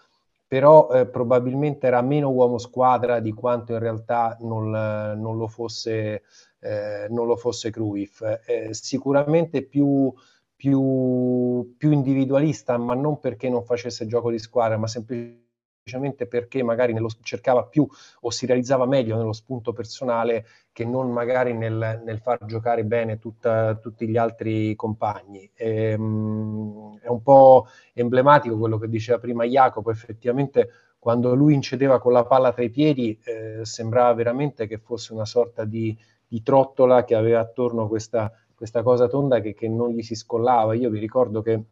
però 0.48 0.89
eh, 0.91 1.07
probabilmente 1.07 1.88
era 1.88 2.01
meno 2.01 2.29
uomo 2.29 2.57
squadra 2.57 3.19
di 3.19 3.31
quanto 3.31 3.74
in 3.74 3.79
realtà 3.79 4.38
non, 4.41 4.69
non 4.69 5.38
lo, 5.38 5.48
fosse, 5.48 6.24
eh, 6.60 7.07
non 7.10 7.25
lo 7.25 7.36
fosse 7.38 7.71
Cruyff. 7.71 8.21
Eh, 8.45 8.74
sicuramente 8.74 9.63
più, 9.63 10.13
più, 10.55 11.74
più 11.77 11.91
individualista, 11.91 12.77
ma 12.77 12.93
non 12.95 13.19
perché 13.19 13.50
non 13.50 13.63
facesse 13.63 14.05
gioco 14.07 14.29
di 14.29 14.39
squadra, 14.39 14.77
ma 14.77 14.88
semplicemente 14.88 15.50
semplicemente 15.83 16.27
perché 16.27 16.61
magari 16.61 16.93
nello, 16.93 17.09
cercava 17.21 17.63
più 17.63 17.88
o 18.21 18.29
si 18.29 18.45
realizzava 18.45 18.85
meglio 18.85 19.17
nello 19.17 19.33
spunto 19.33 19.73
personale 19.73 20.45
che 20.71 20.85
non 20.85 21.11
magari 21.11 21.53
nel, 21.53 22.01
nel 22.05 22.19
far 22.19 22.45
giocare 22.45 22.83
bene 22.85 23.17
tutta, 23.17 23.75
tutti 23.75 24.07
gli 24.07 24.17
altri 24.17 24.75
compagni. 24.75 25.50
E, 25.55 25.95
um, 25.95 26.97
è 27.00 27.07
un 27.07 27.21
po' 27.23 27.67
emblematico 27.93 28.57
quello 28.57 28.77
che 28.77 28.88
diceva 28.88 29.17
prima 29.17 29.43
Jacopo, 29.45 29.89
effettivamente 29.89 30.69
quando 31.00 31.33
lui 31.33 31.55
incedeva 31.55 32.00
con 32.00 32.13
la 32.13 32.25
palla 32.25 32.53
tra 32.53 32.63
i 32.63 32.69
piedi 32.69 33.19
eh, 33.23 33.65
sembrava 33.65 34.13
veramente 34.13 34.67
che 34.67 34.77
fosse 34.77 35.13
una 35.13 35.25
sorta 35.25 35.65
di, 35.65 35.97
di 36.27 36.43
trottola 36.43 37.03
che 37.03 37.15
aveva 37.15 37.39
attorno 37.39 37.88
questa, 37.88 38.31
questa 38.53 38.83
cosa 38.83 39.07
tonda 39.07 39.39
che, 39.39 39.55
che 39.55 39.67
non 39.67 39.89
gli 39.89 40.03
si 40.03 40.13
scollava. 40.13 40.75
Io 40.75 40.91
vi 40.91 41.00
ricordo 41.00 41.41
che 41.41 41.63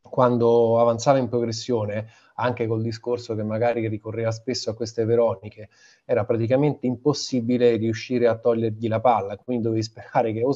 quando 0.00 0.78
avanzava 0.78 1.18
in 1.18 1.28
progressione, 1.28 2.06
anche 2.34 2.66
col 2.66 2.82
discorso 2.82 3.34
che 3.34 3.42
magari 3.42 3.86
ricorreva 3.88 4.30
spesso 4.30 4.70
a 4.70 4.74
queste 4.74 5.04
veroniche, 5.04 5.68
era 6.04 6.24
praticamente 6.24 6.86
impossibile 6.86 7.76
riuscire 7.76 8.26
a 8.26 8.36
togliergli 8.38 8.88
la 8.88 9.00
palla, 9.00 9.36
quindi 9.36 9.64
dovevi 9.64 9.82
sperare 9.82 10.32
che 10.32 10.42
o 10.44 10.52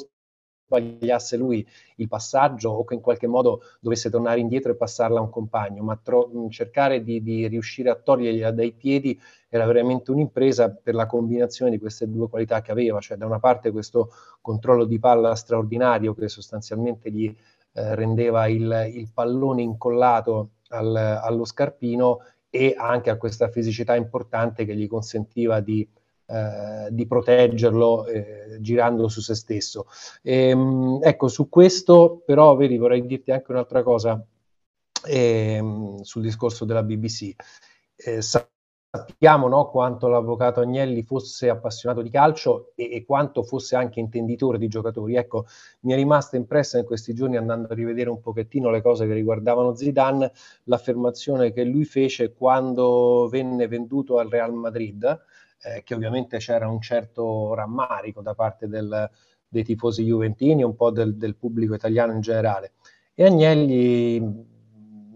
sbagliasse 0.66 1.37
lui 1.37 1.66
il 1.97 2.09
passaggio 2.09 2.71
o 2.71 2.85
che 2.85 2.95
in 2.95 3.00
qualche 3.00 3.26
modo 3.26 3.62
dovesse 3.80 4.11
tornare 4.11 4.40
indietro 4.40 4.73
e 4.73 4.76
passarla 4.76 5.18
a 5.18 5.23
un 5.23 5.30
compagno, 5.30 5.83
ma 5.83 5.97
tro- 6.02 6.30
cercare 6.50 7.02
di, 7.02 7.23
di, 7.23 7.47
riuscire 7.47 7.90
a 7.90 7.95
togliergliela 7.95 8.50
dai 8.50 8.73
piedi 8.73 9.18
era 9.49 9.64
veramente 9.64 10.11
un'impresa 10.11 10.71
per 10.71 10.95
la 10.95 11.06
combinazione 11.06 11.71
di 11.71 11.78
queste 11.78 12.11
due 12.11 12.28
qualità 12.28 12.61
che 12.61 12.73
aveva, 12.73 13.00
cioè 13.00 13.16
da 13.16 13.26
una 13.26 13.38
parte 13.38 13.71
questo 13.71 14.11
controllo 14.40 14.85
di 14.85 14.99
palla 14.99 15.35
straordinario 15.35 16.14
che 16.14 16.28
sostanzialmente 16.28 17.11
gli 17.11 17.35
eh, 17.73 17.95
rendeva 17.95 18.47
il, 18.49 18.90
il, 18.92 19.11
pallone 19.12 19.62
incollato 19.62 20.50
al, 20.68 20.96
allo 20.96 21.44
scarpino 21.44 22.20
e 22.50 22.75
anche 22.76 23.11
a 23.11 23.16
questa 23.16 23.49
fisicità 23.49 23.94
importante 23.94 24.64
che 24.64 24.75
gli 24.75 24.87
consentiva 24.87 25.61
di, 25.61 25.87
eh, 26.26 26.88
di 26.90 27.06
proteggerlo 27.06 28.06
eh, 28.06 28.56
girando 28.61 29.08
su 29.08 29.20
se 29.20 29.35
stesso. 29.35 29.87
Ehm, 30.23 31.00
ecco, 31.02 31.28
su 31.28 31.49
questo 31.49 32.23
però, 32.25 32.56
vedi, 32.56 32.78
vorrei 32.78 33.04
dirti 33.04 33.30
anche 33.30 33.50
un'altra 33.50 33.82
cosa 33.82 34.25
ehm, 35.06 36.00
sul 36.00 36.23
discorso 36.23 36.64
della 36.64 36.82
BBC. 36.82 37.35
Eh, 37.96 38.23
sappiamo 38.90 39.48
no, 39.48 39.68
quanto 39.68 40.08
l'avvocato 40.08 40.60
Agnelli 40.60 41.02
fosse 41.02 41.48
appassionato 41.48 42.02
di 42.02 42.10
calcio 42.10 42.72
e, 42.74 42.90
e, 42.92 43.04
quanto 43.04 43.42
fosse 43.42 43.76
anche 43.76 44.00
intenditore 44.00 44.58
di 44.58 44.68
giocatori. 44.68 45.16
Ecco, 45.16 45.46
mi 45.80 45.92
è 45.92 45.96
rimasta 45.96 46.36
impressa 46.36 46.78
in 46.78 46.84
questi 46.84 47.14
giorni 47.14 47.36
andando 47.36 47.68
a 47.68 47.74
rivedere 47.74 48.10
un 48.10 48.20
pochettino 48.20 48.70
le 48.70 48.82
cose 48.82 49.06
che 49.06 49.14
riguardavano 49.14 49.74
Zidane, 49.74 50.32
l'affermazione 50.64 51.52
che 51.52 51.64
lui 51.64 51.84
fece 51.84 52.32
quando 52.32 53.28
venne 53.30 53.68
venduto 53.68 54.18
al 54.18 54.28
Real 54.28 54.52
Madrid, 54.52 55.04
eh, 55.62 55.82
che 55.82 55.94
ovviamente 55.94 56.38
c'era 56.38 56.68
un 56.68 56.80
certo 56.80 57.54
rammarico 57.54 58.22
da 58.22 58.34
parte 58.34 58.68
del, 58.68 59.10
dei 59.48 59.64
tifosi 59.64 60.04
juventini 60.04 60.62
un 60.62 60.74
po' 60.74 60.90
del, 60.90 61.16
del 61.16 61.36
pubblico 61.36 61.74
italiano 61.74 62.12
in 62.12 62.20
generale. 62.20 62.72
E 63.14 63.24
Agnelli 63.24 64.54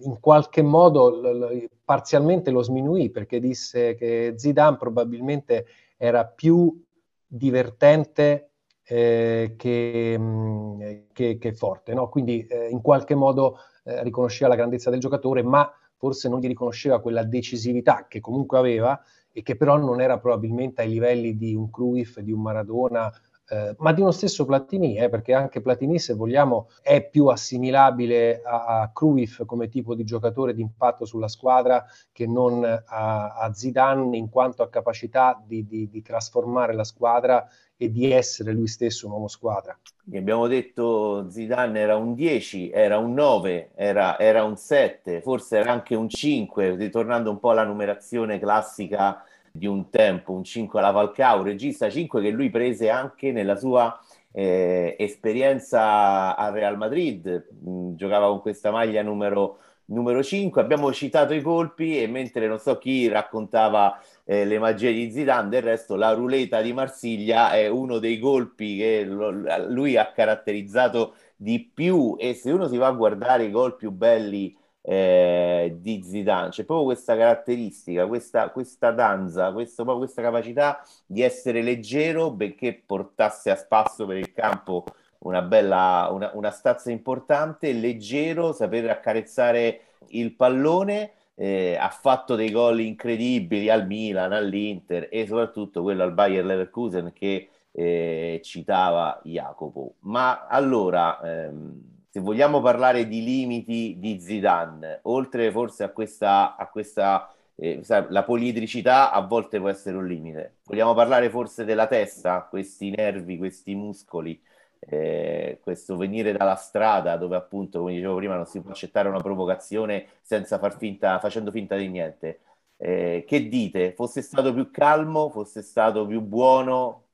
in 0.03 0.19
qualche 0.21 0.63
modo 0.63 1.11
l- 1.11 1.39
l- 1.39 1.71
parzialmente 1.85 2.51
lo 2.51 2.63
sminuì 2.63 3.11
perché 3.11 3.41
disse 3.41 3.95
che 3.95 4.35
Zidane 4.37 4.77
probabilmente 4.77 5.67
era 5.97 6.25
più 6.25 6.83
divertente 7.27 8.51
eh, 8.85 9.55
che, 9.57 10.19
mh, 10.19 10.23
mm, 10.23 10.81
che, 11.13 11.39
che, 11.39 11.53
forte, 11.53 11.95
no? 11.95 12.09
quindi 12.09 12.45
eh, 12.47 12.69
in 12.69 12.81
qualche 12.81 13.15
modo 13.15 13.59
eh, 13.85 14.03
riconosceva 14.03 14.51
la 14.51 14.57
grandezza 14.57 14.91
del 14.91 14.99
giocatore, 14.99 15.43
ma 15.43 15.71
forse 15.97 16.29
non 16.29 16.41
gli 16.41 16.49
riconosceva 16.49 17.01
quella 17.01 17.23
decisività 17.23 18.07
che 18.09 18.21
comunque 18.21 18.59
aveva 18.59 19.01
e 19.33 19.43
che 19.43 19.57
però 19.57 19.77
non 19.77 20.01
era 20.01 20.19
probabilmente 20.19 20.83
ai 20.83 20.89
livelli 20.89 21.37
di 21.37 21.55
un 21.55 21.71
Cruyff, 21.71 22.19
di 22.19 22.33
un 22.33 22.43
Maradona 22.43 23.13
eh, 23.51 23.75
ma 23.79 23.93
di 23.93 24.01
uno 24.01 24.13
stesso 24.13 24.45
Platini, 24.45 24.97
eh, 24.97 25.09
perché 25.09 25.35
anche 25.35 25.61
Platini, 25.61 25.99
se 25.99 26.15
vogliamo, 26.15 26.69
è 26.83 27.03
più 27.03 27.27
assimilabile 27.27 28.43
a, 28.45 28.83
a 28.83 28.91
Cruyff 28.93 29.45
come 29.45 29.69
tipo 29.69 29.97
di 29.97 30.05
giocatore 30.05 30.55
di 30.55 30.63
impatto 30.63 31.05
sulla 31.05 31.27
squadra 31.27 31.85
che 32.13 32.27
non 32.27 32.65
a, 32.65 33.35
a 33.35 33.53
Zidane 33.53 34.17
in 34.17 34.29
quanto 34.29 34.63
a 34.63 34.69
capacità 34.69 35.43
di, 35.45 35.67
di, 35.67 35.89
di 35.89 36.01
trasformare 36.01 36.75
la 36.75 36.85
squadra 36.85 37.45
e 37.77 37.91
di 37.91 38.13
essere 38.13 38.53
lui 38.53 38.69
stesso 38.69 39.07
un 39.07 39.13
uomo 39.15 39.27
squadra. 39.27 39.77
Gli 40.05 40.17
abbiamo 40.17 40.47
detto 40.47 41.29
Zidane 41.29 41.81
era 41.81 41.97
un 41.97 42.15
10, 42.15 42.71
era 42.71 42.99
un 42.99 43.15
9, 43.15 43.71
era, 43.75 44.19
era, 44.19 44.45
un 44.45 44.57
7, 44.57 45.23
forse 45.23 45.59
era 45.59 45.73
anche 45.73 45.97
un 45.97 46.09
5, 46.09 46.77
ritornando 46.77 47.31
un 47.31 47.41
po' 47.41 47.51
alla 47.51 47.65
numerazione 47.65 48.39
classica 48.39 49.25
di 49.51 49.67
un 49.67 49.91
tempo, 49.91 50.33
un 50.33 50.45
5 50.45 50.79
alla 50.79 50.93
Falcao, 50.93 51.43
regista 51.43 51.91
5 51.91 52.21
che 52.21 52.31
lui 52.31 52.51
prese 52.51 52.89
anche 52.89 53.33
nella 53.33 53.57
sua 53.57 53.99
eh, 54.33 54.97
esperienza 54.99 56.37
al 56.37 56.53
Real 56.53 56.77
Madrid, 56.77 57.49
mm, 57.69 57.95
giocava 57.95 58.29
con 58.29 58.41
questa 58.41 58.71
maglia 58.71 59.03
numero, 59.03 59.59
numero 59.87 60.23
5, 60.23 60.61
abbiamo 60.61 60.93
citato 60.93 61.35
i 61.35 61.43
colpi 61.43 62.01
e 62.01 62.07
mentre 62.07 62.47
non 62.47 62.59
so 62.59 62.79
chi 62.79 63.09
raccontava 63.09 64.01
eh, 64.25 64.45
le 64.45 64.59
magie 64.59 64.93
di 64.93 65.11
Zidane, 65.11 65.49
del 65.49 65.63
resto 65.63 65.97
la 65.97 66.13
ruleta 66.13 66.61
di 66.61 66.73
Marsiglia 66.73 67.53
è 67.53 67.67
uno 67.69 67.99
dei 67.99 68.19
colpi 68.19 68.77
che 68.77 69.05
lo, 69.05 69.31
lui 69.69 69.97
ha 69.97 70.13
caratterizzato 70.13 71.15
di 71.37 71.61
più. 71.61 72.17
E 72.19 72.35
se 72.35 72.53
uno 72.53 72.69
si 72.69 72.77
va 72.77 72.89
a 72.89 72.93
guardare 72.93 73.45
i 73.45 73.51
gol 73.51 73.77
più 73.77 73.91
belli 73.91 74.57
eh, 74.83 75.77
di 75.79 76.03
Zidane, 76.03 76.49
c'è 76.51 76.65
proprio 76.65 76.87
questa 76.87 77.17
caratteristica, 77.17 78.07
questa, 78.07 78.51
questa 78.51 78.91
danza, 78.91 79.53
questo, 79.53 79.85
questa 79.85 80.23
capacità 80.23 80.83
di 81.07 81.23
essere 81.23 81.63
leggero 81.63 82.31
benché 82.31 82.83
portasse 82.85 83.51
a 83.51 83.57
spasso 83.57 84.07
per 84.07 84.17
il 84.17 84.33
campo 84.33 84.85
una 85.21 85.43
bella, 85.43 86.09
una, 86.11 86.31
una 86.35 86.51
stazza 86.51 86.91
importante, 86.91 87.73
leggero, 87.73 88.53
saper 88.53 88.89
accarezzare 88.91 89.81
il 90.09 90.35
pallone. 90.35 91.13
Eh, 91.35 91.75
ha 91.75 91.89
fatto 91.89 92.35
dei 92.35 92.51
gol 92.51 92.81
incredibili 92.81 93.71
al 93.71 93.87
Milan, 93.87 94.33
all'Inter 94.33 95.09
e 95.11 95.27
soprattutto 95.27 95.81
quello 95.81 96.03
al 96.03 96.13
Bayer 96.13 96.45
Leverkusen 96.45 97.13
che 97.15 97.49
eh, 97.73 98.41
citava 98.45 99.21
Jacopo. 99.25 99.95
Ma 100.01 100.47
allora, 100.47 101.21
ehm, 101.23 102.00
se 102.11 102.21
vogliamo 102.21 102.61
parlare 102.61 103.07
di 103.07 103.23
limiti 103.23 103.97
di 103.99 104.21
Zidane, 104.21 105.01
oltre 105.03 105.51
forse 105.53 105.85
a 105.85 105.91
questa, 105.91 106.57
a 106.57 106.69
questa 106.69 107.33
eh, 107.55 107.83
la 108.09 108.25
poliedricità 108.25 109.13
a 109.13 109.21
volte 109.21 109.59
può 109.61 109.69
essere 109.69 109.97
un 109.97 110.07
limite. 110.07 110.57
Vogliamo 110.65 110.93
parlare 110.95 111.31
forse 111.31 111.65
della 111.65 111.87
testa, 111.87 112.43
questi 112.49 112.91
nervi, 112.91 113.39
questi 113.39 113.75
muscoli, 113.77 114.43
eh, 114.81 115.61
questo 115.63 115.97
venire 115.97 116.33
dalla 116.33 116.57
strada 116.57 117.17
dove 117.17 117.37
appunto, 117.37 117.81
come 117.81 117.93
dicevo 117.95 118.17
prima, 118.17 118.35
non 118.35 118.47
si 118.47 118.61
può 118.61 118.71
accettare 118.71 119.09
una 119.09 119.21
provocazione 119.21 120.07
senza 120.23 120.59
far 120.59 120.77
finta, 120.77 121.19
facendo 121.21 121.51
finta 121.51 121.77
di 121.77 121.89
niente. 121.89 122.41
Eh, 122.77 123.25
che 123.27 123.49
dite? 123.49 123.93
Fosse 123.93 124.23
stato 124.23 124.53
più 124.55 124.71
calmo, 124.71 125.31
fosse 125.31 125.63
stato 125.63 126.07
più 126.07 126.21
buono, 126.23 127.05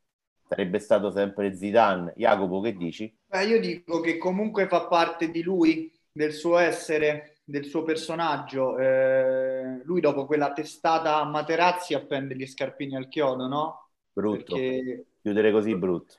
sarebbe 0.48 0.78
stato 0.78 1.10
sempre 1.10 1.54
Zidane. 1.54 2.12
Jacopo, 2.16 2.60
che 2.60 2.74
dici? 2.76 3.14
Beh, 3.26 3.44
io 3.44 3.60
dico 3.60 4.00
che 4.00 4.18
comunque 4.18 4.68
fa 4.68 4.86
parte 4.86 5.30
di 5.30 5.42
lui, 5.42 5.92
del 6.10 6.32
suo 6.32 6.58
essere, 6.58 7.38
del 7.44 7.64
suo 7.64 7.82
personaggio. 7.82 8.78
Eh, 8.78 9.80
lui 9.84 10.00
dopo 10.00 10.26
quella 10.26 10.52
testata 10.52 11.16
a 11.16 11.24
Materazzi 11.24 11.94
appende 11.94 12.34
gli 12.36 12.46
scarpini 12.46 12.96
al 12.96 13.08
chiodo, 13.08 13.46
no? 13.46 13.88
Brutto. 14.12 14.54
Perché... 14.54 15.06
Chiudere 15.20 15.52
così 15.52 15.74
brutto. 15.76 16.14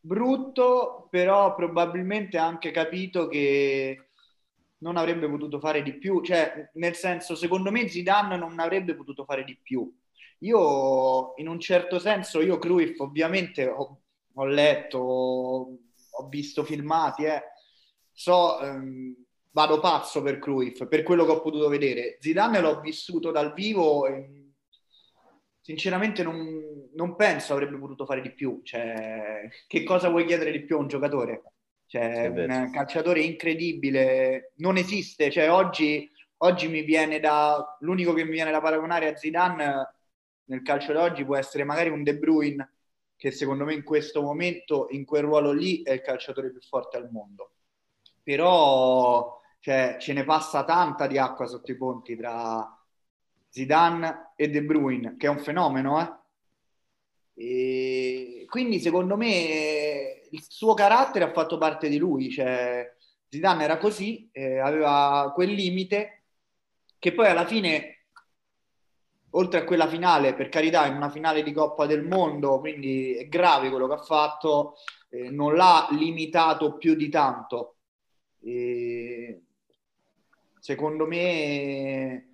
Brutto, 0.00 1.08
però 1.10 1.54
probabilmente 1.54 2.38
ha 2.38 2.46
anche 2.46 2.70
capito 2.70 3.28
che 3.28 4.08
non 4.78 4.96
avrebbe 4.96 5.28
potuto 5.28 5.60
fare 5.60 5.82
di 5.82 5.92
più. 5.94 6.22
Cioè, 6.22 6.70
nel 6.74 6.94
senso, 6.94 7.34
secondo 7.34 7.70
me 7.70 7.88
Zidane 7.88 8.36
non 8.36 8.58
avrebbe 8.58 8.94
potuto 8.94 9.24
fare 9.24 9.44
di 9.44 9.58
più 9.60 9.92
io, 10.40 11.34
in 11.36 11.48
un 11.48 11.58
certo 11.58 11.98
senso, 11.98 12.40
io 12.40 12.58
Cruyff 12.58 13.00
ovviamente 13.00 13.66
ho, 13.66 14.00
ho 14.34 14.44
letto, 14.44 15.78
ho 16.18 16.28
visto 16.28 16.64
filmati, 16.64 17.24
eh, 17.24 17.42
so, 18.12 18.60
ehm, 18.60 19.14
vado 19.50 19.80
pazzo 19.80 20.22
per 20.22 20.38
Cruyff, 20.38 20.86
per 20.86 21.02
quello 21.02 21.24
che 21.24 21.32
ho 21.32 21.40
potuto 21.40 21.68
vedere. 21.68 22.18
Zidane 22.20 22.60
l'ho 22.60 22.80
vissuto 22.80 23.30
dal 23.30 23.52
vivo 23.52 24.06
e 24.06 24.52
sinceramente 25.60 26.22
non, 26.22 26.88
non 26.94 27.16
penso 27.16 27.52
avrebbe 27.52 27.78
potuto 27.78 28.06
fare 28.06 28.20
di 28.20 28.32
più. 28.32 28.60
Cioè, 28.62 29.48
che 29.66 29.82
cosa 29.84 30.08
vuoi 30.08 30.26
chiedere 30.26 30.52
di 30.52 30.64
più 30.64 30.76
a 30.76 30.80
un 30.80 30.88
giocatore? 30.88 31.42
Cioè, 31.86 32.28
un 32.28 32.70
calciatore 32.72 33.20
incredibile, 33.20 34.52
non 34.56 34.76
esiste. 34.76 35.30
Cioè, 35.30 35.50
oggi, 35.50 36.10
oggi 36.38 36.68
mi 36.68 36.82
viene 36.82 37.18
da... 37.20 37.76
L'unico 37.80 38.12
che 38.12 38.24
mi 38.24 38.32
viene 38.32 38.50
da 38.50 38.60
paragonare 38.60 39.08
a 39.12 39.16
Zidane 39.16 39.92
nel 40.48 40.62
calcio 40.62 40.92
d'oggi 40.92 41.24
può 41.24 41.36
essere 41.36 41.64
magari 41.64 41.90
un 41.90 42.02
De 42.02 42.16
Bruyne, 42.16 42.77
che 43.18 43.32
secondo 43.32 43.64
me 43.64 43.74
in 43.74 43.82
questo 43.82 44.22
momento, 44.22 44.86
in 44.90 45.04
quel 45.04 45.24
ruolo 45.24 45.50
lì, 45.52 45.82
è 45.82 45.92
il 45.92 46.00
calciatore 46.02 46.52
più 46.52 46.60
forte 46.60 46.96
al 46.96 47.10
mondo. 47.10 47.50
Però 48.22 49.40
cioè, 49.58 49.96
ce 49.98 50.12
ne 50.12 50.24
passa 50.24 50.64
tanta 50.64 51.06
di 51.08 51.18
acqua 51.18 51.46
sotto 51.46 51.72
i 51.72 51.76
ponti 51.76 52.16
tra 52.16 52.64
Zidane 53.48 54.32
e 54.36 54.48
De 54.48 54.62
Bruyne, 54.62 55.16
che 55.16 55.26
è 55.26 55.30
un 55.30 55.40
fenomeno, 55.40 56.00
eh? 56.00 56.16
E 57.34 58.46
quindi 58.48 58.78
secondo 58.80 59.16
me 59.16 60.22
il 60.30 60.44
suo 60.48 60.74
carattere 60.74 61.24
ha 61.24 61.32
fatto 61.32 61.58
parte 61.58 61.88
di 61.88 61.98
lui, 61.98 62.30
cioè 62.30 62.94
Zidane 63.28 63.64
era 63.64 63.78
così, 63.78 64.28
eh, 64.32 64.58
aveva 64.58 65.32
quel 65.34 65.50
limite 65.50 66.22
che 66.98 67.12
poi 67.12 67.26
alla 67.26 67.46
fine 67.46 67.97
oltre 69.30 69.60
a 69.60 69.64
quella 69.64 69.86
finale, 69.86 70.34
per 70.34 70.48
carità, 70.48 70.86
in 70.86 70.96
una 70.96 71.10
finale 71.10 71.42
di 71.42 71.52
Coppa 71.52 71.86
del 71.86 72.04
Mondo, 72.04 72.60
quindi 72.60 73.14
è 73.14 73.28
grave 73.28 73.70
quello 73.70 73.86
che 73.86 73.94
ha 73.94 74.02
fatto, 74.02 74.74
eh, 75.10 75.30
non 75.30 75.54
l'ha 75.54 75.88
limitato 75.90 76.76
più 76.76 76.94
di 76.94 77.08
tanto. 77.08 77.76
E 78.40 79.42
secondo 80.58 81.06
me 81.06 82.28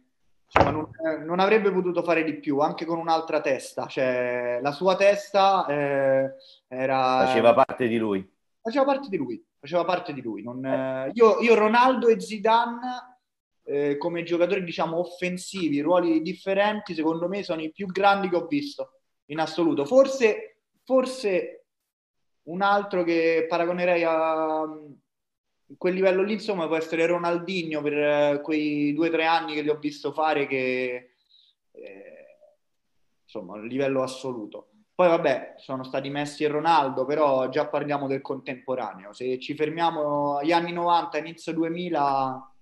insomma, 0.45 0.71
non, 0.71 0.91
non, 1.25 1.41
avrebbe 1.41 1.73
potuto 1.73 2.03
fare 2.03 2.23
di 2.23 2.35
più, 2.35 2.61
anche 2.61 2.85
con 2.85 2.99
un'altra 2.99 3.41
testa. 3.41 3.87
Cioè, 3.87 4.61
la 4.63 4.73
sua 4.73 4.97
testa 4.97 5.67
eh, 5.67 6.35
era... 6.69 7.25
Faceva 7.27 7.55
parte 7.55 7.89
di 7.89 7.97
lui. 7.97 8.29
Faceva 8.61 8.85
parte 8.85 9.09
di 9.09 9.17
lui. 9.17 9.45
Faceva 9.59 9.85
parte 9.85 10.13
di 10.13 10.21
lui. 10.21 10.43
Non, 10.43 10.65
eh, 10.65 11.11
io, 11.15 11.41
io, 11.41 11.55
Ronaldo 11.55 12.09
e 12.09 12.21
Zidane 12.21 13.14
eh, 13.65 13.97
come 13.97 14.23
giocatori 14.23 14.63
diciamo 14.63 14.99
offensivi, 14.99 15.81
ruoli 15.81 16.23
differenti, 16.23 16.95
secondo 16.95 17.29
me 17.29 17.43
sono 17.43 17.63
i 17.63 17.73
più 17.73 17.87
grandi 17.87 18.29
che 18.29 18.37
ho 18.37 18.47
visto 18.47 19.01
in 19.27 19.39
assoluto. 19.39 19.85
Forse, 19.85 20.59
forse 20.85 21.67
un 22.45 22.63
altro 22.63 23.05
che 23.05 23.47
paragonerei 23.49 24.05
a 24.05 24.65
quel 25.79 25.95
livello 25.95 26.23
lì, 26.23 26.35
insomma, 26.35 26.67
può 26.67 26.77
essere 26.77 27.07
Ronaldinho 27.07 27.81
per 27.81 27.93
eh, 27.95 28.41
quei 28.43 28.93
due 28.93 29.09
o 29.09 29.11
tre 29.11 29.25
anni 29.25 29.55
che 29.55 29.63
li 29.63 29.71
ho 29.71 29.79
visto 29.79 30.13
fare, 30.13 30.47
che 30.47 31.15
eh, 31.73 32.27
insomma, 33.23 33.57
a 33.57 33.63
livello 33.63 34.03
assoluto. 34.03 34.69
Poi 34.95 35.09
vabbè, 35.09 35.55
sono 35.57 35.83
stati 35.83 36.09
Messi 36.09 36.45
e 36.45 36.49
Ronaldo, 36.49 37.05
però 37.05 37.49
già 37.49 37.67
parliamo 37.67 38.07
del 38.07 38.21
contemporaneo. 38.21 39.13
Se 39.13 39.41
ci 39.41 39.57
fermiamo 39.57 40.37
agli 40.37 40.53
anni 40.53 40.73
90, 40.73 41.19
inizio 41.19 41.53
2000, 41.53 42.55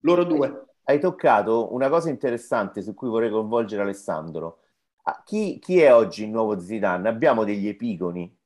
loro 0.00 0.24
due. 0.24 0.64
Hai 0.84 1.00
toccato 1.00 1.74
una 1.74 1.88
cosa 1.88 2.10
interessante 2.10 2.80
su 2.80 2.94
cui 2.94 3.08
vorrei 3.08 3.30
coinvolgere 3.30 3.82
Alessandro. 3.82 4.60
Ah, 5.02 5.22
chi, 5.24 5.58
chi, 5.58 5.80
è 5.80 5.92
oggi 5.92 6.24
il 6.24 6.30
nuovo 6.30 6.58
Zidane? 6.60 7.08
Abbiamo 7.08 7.44
degli 7.44 7.66
epigoni. 7.66 8.36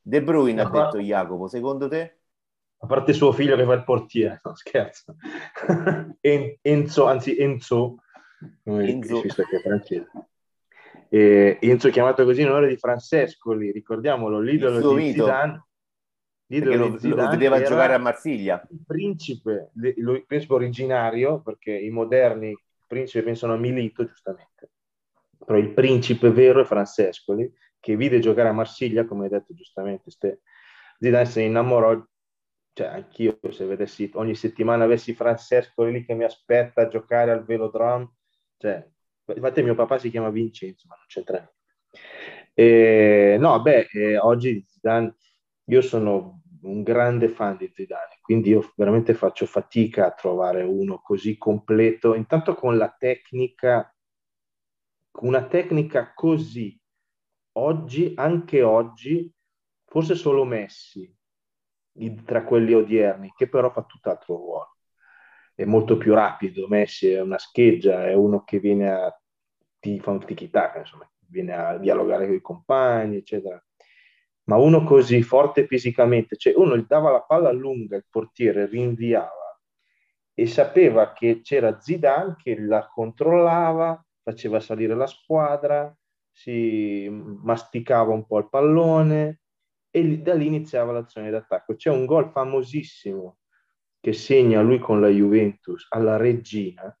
De 0.00 0.22
Bruyne, 0.22 0.62
no, 0.62 0.68
ha 0.68 0.70
detto 0.70 0.98
Jacopo, 0.98 1.48
secondo 1.48 1.88
te? 1.88 2.18
A 2.78 2.86
parte 2.86 3.12
suo 3.12 3.32
figlio 3.32 3.56
che 3.56 3.64
fa 3.64 3.72
il 3.74 3.84
portiere, 3.84 4.40
no 4.44 4.54
scherzo. 4.54 5.16
Enzo, 6.20 7.06
anzi 7.06 7.36
Enzo, 7.36 7.96
Enzo. 8.64 9.20
visto 9.22 9.42
che 9.42 9.56
è 9.56 9.60
francese. 9.60 10.10
E 11.08 11.58
Enzo 11.60 11.90
chiamato 11.90 12.24
così 12.24 12.42
in 12.42 12.48
onore 12.48 12.68
di 12.68 12.76
Francescoli, 12.76 13.72
ricordiamolo, 13.72 14.40
l'idolo 14.40 14.78
di 14.78 14.94
mito. 14.94 15.24
Zidane 15.24 15.65
lo, 16.48 16.98
lo 17.00 17.28
vedeva 17.28 17.62
giocare 17.62 17.94
a 17.94 17.98
Marsiglia. 17.98 18.66
Il 18.70 18.84
principe, 18.86 19.70
il 19.74 20.24
principe 20.26 20.54
originario, 20.54 21.40
perché 21.42 21.72
i 21.72 21.90
moderni 21.90 22.50
il 22.50 22.84
principe 22.86 23.24
pensano 23.24 23.54
a 23.54 23.56
Milito, 23.56 24.04
giustamente, 24.04 24.70
però 25.44 25.58
il 25.58 25.72
principe 25.72 26.30
vero 26.30 26.60
è 26.60 26.64
Francescoli, 26.64 27.52
che 27.80 27.96
vide 27.96 28.20
giocare 28.20 28.48
a 28.48 28.52
Marsiglia, 28.52 29.04
come 29.04 29.24
hai 29.24 29.30
detto 29.30 29.54
giustamente, 29.54 30.10
ste, 30.10 30.40
Zidane 30.98 31.30
ne 31.34 31.42
innamorò, 31.42 32.04
cioè 32.72 32.86
anch'io 32.86 33.38
se 33.50 33.64
vedessi 33.64 34.10
ogni 34.14 34.34
settimana 34.34 34.84
avessi 34.84 35.14
Francescoli 35.14 35.92
lì 35.92 36.04
che 36.04 36.14
mi 36.14 36.24
aspetta 36.24 36.82
a 36.82 36.88
giocare 36.88 37.30
al 37.30 37.44
velodrome, 37.44 38.14
cioè, 38.56 38.86
infatti 39.34 39.62
mio 39.62 39.74
papà 39.74 39.98
si 39.98 40.10
chiama 40.10 40.30
Vincenzo, 40.30 40.86
ma 40.88 40.96
non 40.96 41.06
c'entra 41.06 41.38
niente. 41.38 41.54
E, 42.54 43.36
no, 43.38 43.60
beh, 43.60 43.88
eh, 43.92 44.18
oggi 44.18 44.64
Zidane, 44.66 45.14
io 45.66 45.80
sono 45.82 46.42
un 46.62 46.82
grande 46.82 47.28
fan 47.28 47.56
di 47.56 47.70
Zidane, 47.72 48.18
quindi 48.20 48.50
io 48.50 48.72
veramente 48.76 49.14
faccio 49.14 49.46
fatica 49.46 50.06
a 50.06 50.12
trovare 50.12 50.62
uno 50.62 51.00
così 51.00 51.36
completo, 51.38 52.14
intanto 52.14 52.54
con 52.54 52.76
la 52.76 52.94
tecnica, 52.96 53.94
una 55.20 55.46
tecnica 55.46 56.12
così, 56.14 56.78
oggi, 57.52 58.12
anche 58.16 58.62
oggi, 58.62 59.32
forse 59.84 60.14
solo 60.14 60.44
Messi, 60.44 61.12
tra 62.24 62.44
quelli 62.44 62.74
odierni, 62.74 63.32
che 63.34 63.48
però 63.48 63.70
fa 63.70 63.82
tutt'altro 63.84 64.36
ruolo. 64.36 64.76
È 65.54 65.64
molto 65.64 65.96
più 65.96 66.12
rapido, 66.14 66.68
Messi 66.68 67.08
è 67.10 67.20
una 67.20 67.38
scheggia, 67.38 68.06
è 68.06 68.14
uno 68.14 68.44
che 68.44 68.58
viene 68.60 68.90
a 68.90 69.20
ti 69.78 69.98
fa 70.00 70.10
un 70.10 70.24
tiki 70.24 70.50
insomma, 70.78 71.10
viene 71.28 71.54
a 71.54 71.78
dialogare 71.78 72.26
con 72.26 72.34
i 72.34 72.40
compagni, 72.40 73.16
eccetera. 73.16 73.62
Ma 74.48 74.56
uno 74.56 74.84
così 74.84 75.22
forte 75.22 75.66
fisicamente, 75.66 76.36
cioè 76.36 76.54
uno 76.56 76.76
gli 76.76 76.86
dava 76.86 77.10
la 77.10 77.22
palla 77.22 77.50
lunga, 77.50 77.96
il 77.96 78.06
portiere 78.08 78.66
rinviava 78.66 79.60
e 80.34 80.46
sapeva 80.46 81.12
che 81.12 81.40
c'era 81.42 81.80
Zidane 81.80 82.36
che 82.36 82.58
la 82.60 82.86
controllava, 82.86 84.04
faceva 84.22 84.60
salire 84.60 84.94
la 84.94 85.06
squadra, 85.06 85.92
si 86.30 87.08
masticava 87.10 88.12
un 88.12 88.26
po' 88.26 88.38
il 88.38 88.48
pallone 88.48 89.40
e 89.90 90.18
da 90.18 90.34
lì 90.34 90.46
iniziava 90.46 90.92
l'azione 90.92 91.30
d'attacco. 91.30 91.74
C'è 91.74 91.90
un 91.90 92.04
gol 92.04 92.30
famosissimo 92.30 93.38
che 93.98 94.12
segna 94.12 94.60
lui 94.60 94.78
con 94.78 95.00
la 95.00 95.08
Juventus 95.08 95.86
alla 95.88 96.16
Regina, 96.16 96.96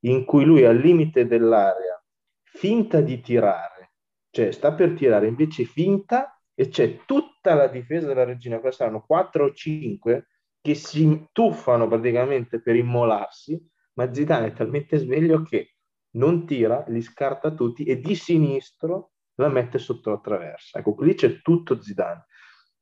in 0.00 0.24
cui 0.24 0.44
lui 0.44 0.64
al 0.64 0.76
limite 0.76 1.26
dell'area 1.26 2.02
finta 2.42 3.00
di 3.00 3.20
tirare, 3.20 3.92
cioè 4.30 4.50
sta 4.50 4.72
per 4.72 4.92
tirare, 4.92 5.28
invece 5.28 5.64
finta 5.64 6.35
e 6.58 6.68
c'è 6.68 7.04
tutta 7.04 7.54
la 7.54 7.68
difesa 7.68 8.06
della 8.06 8.24
regina, 8.24 8.58
questi 8.60 8.78
saranno 8.78 9.04
4 9.04 9.44
o 9.44 9.52
5 9.52 10.26
che 10.62 10.74
si 10.74 11.28
tuffano 11.30 11.86
praticamente 11.86 12.60
per 12.60 12.74
immolarsi, 12.74 13.62
ma 13.92 14.12
Zidane 14.12 14.48
è 14.48 14.52
talmente 14.52 14.96
sveglio 14.96 15.42
che 15.42 15.74
non 16.12 16.46
tira, 16.46 16.82
li 16.88 17.02
scarta 17.02 17.52
tutti 17.52 17.84
e 17.84 18.00
di 18.00 18.14
sinistro 18.14 19.12
la 19.34 19.48
mette 19.48 19.78
sotto 19.78 20.10
la 20.10 20.18
traversa. 20.18 20.78
Ecco, 20.78 20.96
lì 21.00 21.14
c'è 21.14 21.42
tutto 21.42 21.80
Zidane. 21.80 22.24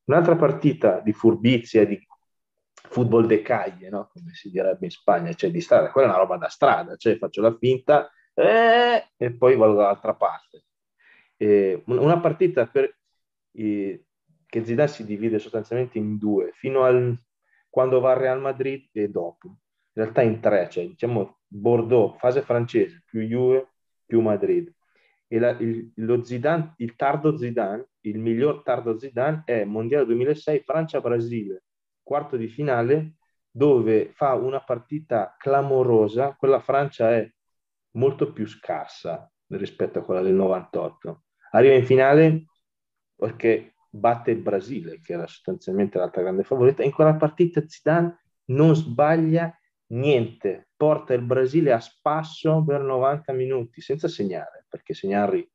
Un'altra 0.05 0.37
partita 0.37 1.01
di 1.01 1.13
furbizia, 1.13 1.85
di 1.85 1.99
football 2.73 3.27
de 3.27 3.43
calle, 3.43 3.89
no? 3.89 4.09
come 4.13 4.33
si 4.35 4.51
direbbe 4.51 4.85
in 4.85 4.91
Spagna, 4.91 5.33
cioè 5.35 5.51
di 5.51 5.61
strada, 5.61 5.91
quella 5.91 6.07
è 6.07 6.11
una 6.11 6.21
roba 6.21 6.37
da 6.37 6.49
strada, 6.49 6.95
cioè 6.97 7.19
faccio 7.19 7.43
la 7.43 7.57
finta 7.59 8.09
eh, 8.35 9.11
e 9.17 9.33
poi 9.33 9.57
vado 9.57 9.75
dall'altra 9.75 10.15
parte. 10.15 10.65
Eh, 11.37 11.83
una 11.87 12.21
partita 12.21 12.67
per, 12.67 12.99
eh, 13.55 14.05
che 14.47 14.65
Zidane 14.65 14.89
si 14.89 15.05
divide 15.05 15.39
sostanzialmente 15.39 15.99
in 15.99 16.19
due, 16.19 16.51
fino 16.53 16.85
al 16.85 17.19
quando 17.75 17.99
va 17.99 18.13
al 18.13 18.19
Real 18.19 18.41
Madrid 18.41 18.89
e 18.93 19.09
dopo. 19.09 19.49
In 19.49 20.03
realtà 20.03 20.23
in 20.23 20.41
tre, 20.41 20.69
cioè 20.71 20.87
diciamo 20.87 21.41
Bordeaux, 21.47 22.17
fase 22.19 22.43
francese, 22.43 23.03
più 23.05 23.23
Juve, 23.23 23.71
più 24.07 24.21
Madrid. 24.21 24.73
E 25.27 25.39
la, 25.41 25.51
il, 25.59 25.91
lo 25.97 26.23
Zidane, 26.23 26.75
il 26.77 26.95
tardo 26.95 27.37
Zidane, 27.37 27.89
il 28.03 28.19
miglior 28.19 28.63
tardo 28.63 28.97
Zidane 28.97 29.43
è 29.45 29.65
Mondiale 29.65 30.05
2006 30.07 30.61
Francia-Brasile, 30.61 31.65
quarto 32.01 32.37
di 32.37 32.47
finale, 32.47 33.17
dove 33.51 34.13
fa 34.15 34.35
una 34.35 34.61
partita 34.61 35.35
clamorosa. 35.37 36.35
Quella 36.37 36.61
Francia 36.61 37.13
è 37.13 37.29
molto 37.93 38.33
più 38.33 38.47
scarsa 38.47 39.29
rispetto 39.49 39.99
a 39.99 40.05
quella 40.05 40.23
del 40.23 40.35
98. 40.35 41.25
Arriva 41.51 41.75
in 41.75 41.85
finale 41.85 42.45
perché 43.17 43.75
batte 43.89 44.33
il 44.33 44.39
Brasile, 44.39 45.01
che 45.01 45.13
era 45.13 45.27
sostanzialmente 45.27 45.99
l'altra 45.99 46.23
grande 46.23 46.43
favorita. 46.43 46.83
In 46.83 46.93
quella 46.93 47.15
partita 47.15 47.63
Zidane 47.67 48.19
non 48.47 48.75
sbaglia 48.75 49.57
niente, 49.89 50.69
porta 50.77 51.15
il 51.15 51.23
Brasile 51.23 51.73
a 51.73 51.81
spasso 51.81 52.65
per 52.67 52.81
90 52.81 53.33
minuti 53.33 53.81
senza 53.81 54.09
segnare, 54.09 54.67
perché 54.69 54.95
segnare 54.95 55.51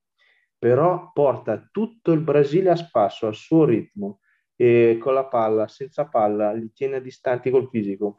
però 0.58 1.12
porta 1.14 1.70
tutto 1.72 2.12
il 2.12 2.20
Brasile 2.20 2.72
a 2.72 2.76
spasso 2.76 3.28
al 3.28 3.36
suo 3.36 3.64
ritmo 3.64 4.20
e 4.56 4.98
con 5.00 5.14
la 5.14 5.26
palla, 5.26 5.68
senza 5.68 6.08
palla, 6.08 6.52
li 6.52 6.72
tiene 6.74 7.02
distanti 7.02 7.50
col 7.50 7.70
fisico. 7.70 8.16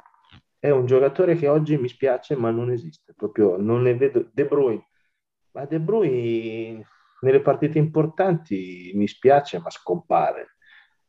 È 0.58 0.70
un 0.70 0.86
giocatore 0.86 1.36
che 1.36 1.48
oggi 1.48 1.76
mi 1.76 1.88
spiace 1.88 2.36
ma 2.36 2.50
non 2.50 2.70
esiste, 2.70 3.12
proprio 3.14 3.56
non 3.58 3.82
ne 3.82 3.94
vedo. 3.94 4.30
De 4.32 4.46
Bruyne, 4.46 4.88
ma 5.52 5.66
De 5.66 5.80
Bruyne 5.80 6.82
nelle 7.20 7.40
partite 7.40 7.78
importanti 7.78 8.92
mi 8.94 9.06
spiace 9.06 9.58
ma 9.58 9.70
scompare. 9.70 10.56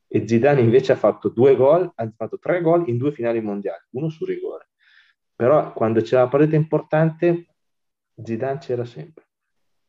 E 0.08 0.28
Zidane 0.28 0.60
invece 0.60 0.92
ha 0.92 0.98
fatto 0.98 1.30
due 1.30 1.56
gol, 1.56 1.90
ha 1.96 2.12
fatto 2.16 2.38
tre 2.38 2.62
gol 2.62 2.90
in 2.90 2.98
due 2.98 3.12
finali 3.14 3.42
mondiali, 3.42 3.84
uno 3.92 4.10
su 4.10 4.26
rigore. 4.26 4.70
Però 5.36 5.72
quando 5.74 6.02
c'era 6.02 6.24
la 6.24 6.28
partita 6.28 6.56
importante, 6.56 7.48
Zidane 8.22 8.60
c'era 8.60 8.84
sempre. 8.84 9.26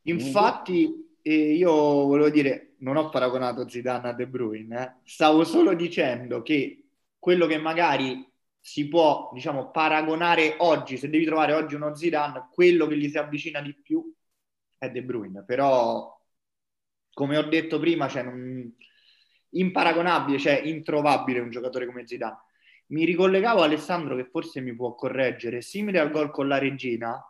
Infatti, 0.02 1.16
eh, 1.22 1.52
io 1.54 1.72
volevo 1.72 2.30
dire, 2.30 2.74
non 2.78 2.96
ho 2.96 3.08
paragonato 3.08 3.68
Zidane 3.68 4.08
a 4.08 4.12
De 4.12 4.26
Bruyne, 4.26 4.82
eh. 4.82 4.92
stavo 5.04 5.44
solo 5.44 5.74
dicendo 5.74 6.42
che 6.42 6.84
quello 7.18 7.46
che 7.46 7.58
magari 7.58 8.24
si 8.60 8.88
può, 8.88 9.30
diciamo, 9.32 9.70
paragonare 9.70 10.54
oggi, 10.58 10.96
se 10.96 11.10
devi 11.10 11.24
trovare 11.24 11.52
oggi 11.52 11.74
uno 11.74 11.94
Zidane, 11.94 12.48
quello 12.52 12.86
che 12.86 12.96
gli 12.96 13.08
si 13.08 13.18
avvicina 13.18 13.60
di 13.60 13.74
più 13.74 14.12
è 14.82 14.90
De 14.90 15.04
Bruyne, 15.04 15.44
però 15.44 16.18
come 17.12 17.36
ho 17.36 17.42
detto 17.42 17.78
prima, 17.78 18.08
cioè, 18.08 18.24
non, 18.24 18.74
imparagonabile, 19.50 20.38
cioè 20.38 20.60
introvabile 20.64 21.38
un 21.38 21.50
giocatore 21.50 21.86
come 21.86 22.04
Zidane. 22.04 22.38
Mi 22.86 23.04
ricollegavo 23.04 23.60
a 23.60 23.64
Alessandro 23.64 24.16
che 24.16 24.24
forse 24.24 24.60
mi 24.60 24.74
può 24.74 24.96
correggere, 24.96 25.62
simile 25.62 26.00
al 26.00 26.10
gol 26.10 26.32
con 26.32 26.48
la 26.48 26.58
Regina, 26.58 27.22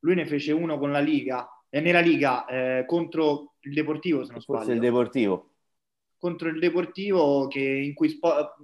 lui 0.00 0.16
ne 0.16 0.26
fece 0.26 0.52
uno 0.52 0.78
con 0.78 0.92
la 0.92 0.98
Liga, 0.98 1.48
e 1.70 1.80
nella 1.80 2.00
Liga 2.00 2.44
eh, 2.44 2.84
contro 2.86 3.54
il 3.60 3.72
Deportivo, 3.72 4.24
se 4.24 4.32
non 4.32 4.42
sbaglio. 4.42 4.58
Forse 4.58 4.74
il 4.74 4.80
Deportivo. 4.80 5.50
Contro 6.18 6.48
il 6.48 6.58
Deportivo 6.58 7.46
che, 7.48 7.62
in 7.62 7.94
cui 7.94 8.10
spo- 8.10 8.54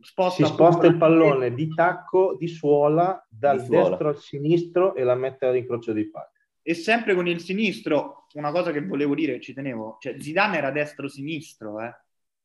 sposta, 0.00 0.44
si 0.44 0.52
sposta 0.52 0.86
il 0.86 0.96
pallone 0.96 1.54
di 1.54 1.72
tacco, 1.72 2.34
di 2.36 2.48
suola, 2.48 3.24
dal 3.30 3.60
di 3.60 3.66
suola. 3.66 3.88
destro 3.90 4.08
al 4.08 4.18
sinistro 4.18 4.94
e 4.96 5.04
la 5.04 5.14
mette 5.14 5.46
all'incrocio 5.46 5.92
dei 5.92 6.10
pali. 6.10 6.34
E 6.68 6.74
sempre 6.74 7.14
con 7.14 7.28
il 7.28 7.40
sinistro, 7.40 8.26
una 8.34 8.50
cosa 8.50 8.72
che 8.72 8.84
volevo 8.84 9.14
dire, 9.14 9.40
ci 9.40 9.54
tenevo, 9.54 9.98
cioè 10.00 10.20
Zidane 10.20 10.56
era 10.56 10.72
destro-sinistro, 10.72 11.80
eh? 11.80 11.94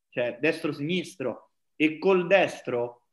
cioè 0.09 0.37
destro-sinistro, 0.39 1.53
e 1.75 1.97
col 1.97 2.27
destro 2.27 3.07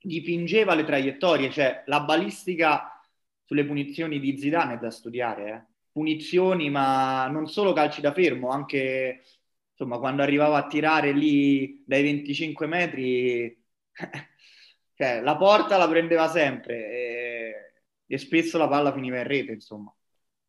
dipingeva 0.00 0.76
le 0.76 0.84
traiettorie, 0.84 1.50
cioè 1.50 1.82
la 1.86 2.02
balistica 2.02 3.02
sulle 3.44 3.64
punizioni 3.64 4.20
di 4.20 4.38
Zidane 4.38 4.74
è 4.74 4.78
da 4.78 4.92
studiare, 4.92 5.50
eh? 5.50 5.64
punizioni 5.90 6.70
ma 6.70 7.26
non 7.26 7.48
solo 7.48 7.72
calci 7.72 8.00
da 8.00 8.12
fermo, 8.12 8.50
anche 8.50 9.24
insomma 9.72 9.98
quando 9.98 10.22
arrivava 10.22 10.58
a 10.58 10.66
tirare 10.68 11.12
lì 11.12 11.82
dai 11.84 12.02
25 12.04 12.66
metri 12.68 13.60
cioè, 14.94 15.20
la 15.20 15.36
porta 15.36 15.76
la 15.76 15.88
prendeva 15.88 16.28
sempre 16.28 16.74
e, 16.76 17.72
e, 18.06 18.18
spesso 18.18 18.58
la 18.58 18.68
palla 18.68 18.92
finiva 18.92 19.18
in 19.18 19.26
rete, 19.26 19.52
insomma. 19.52 19.92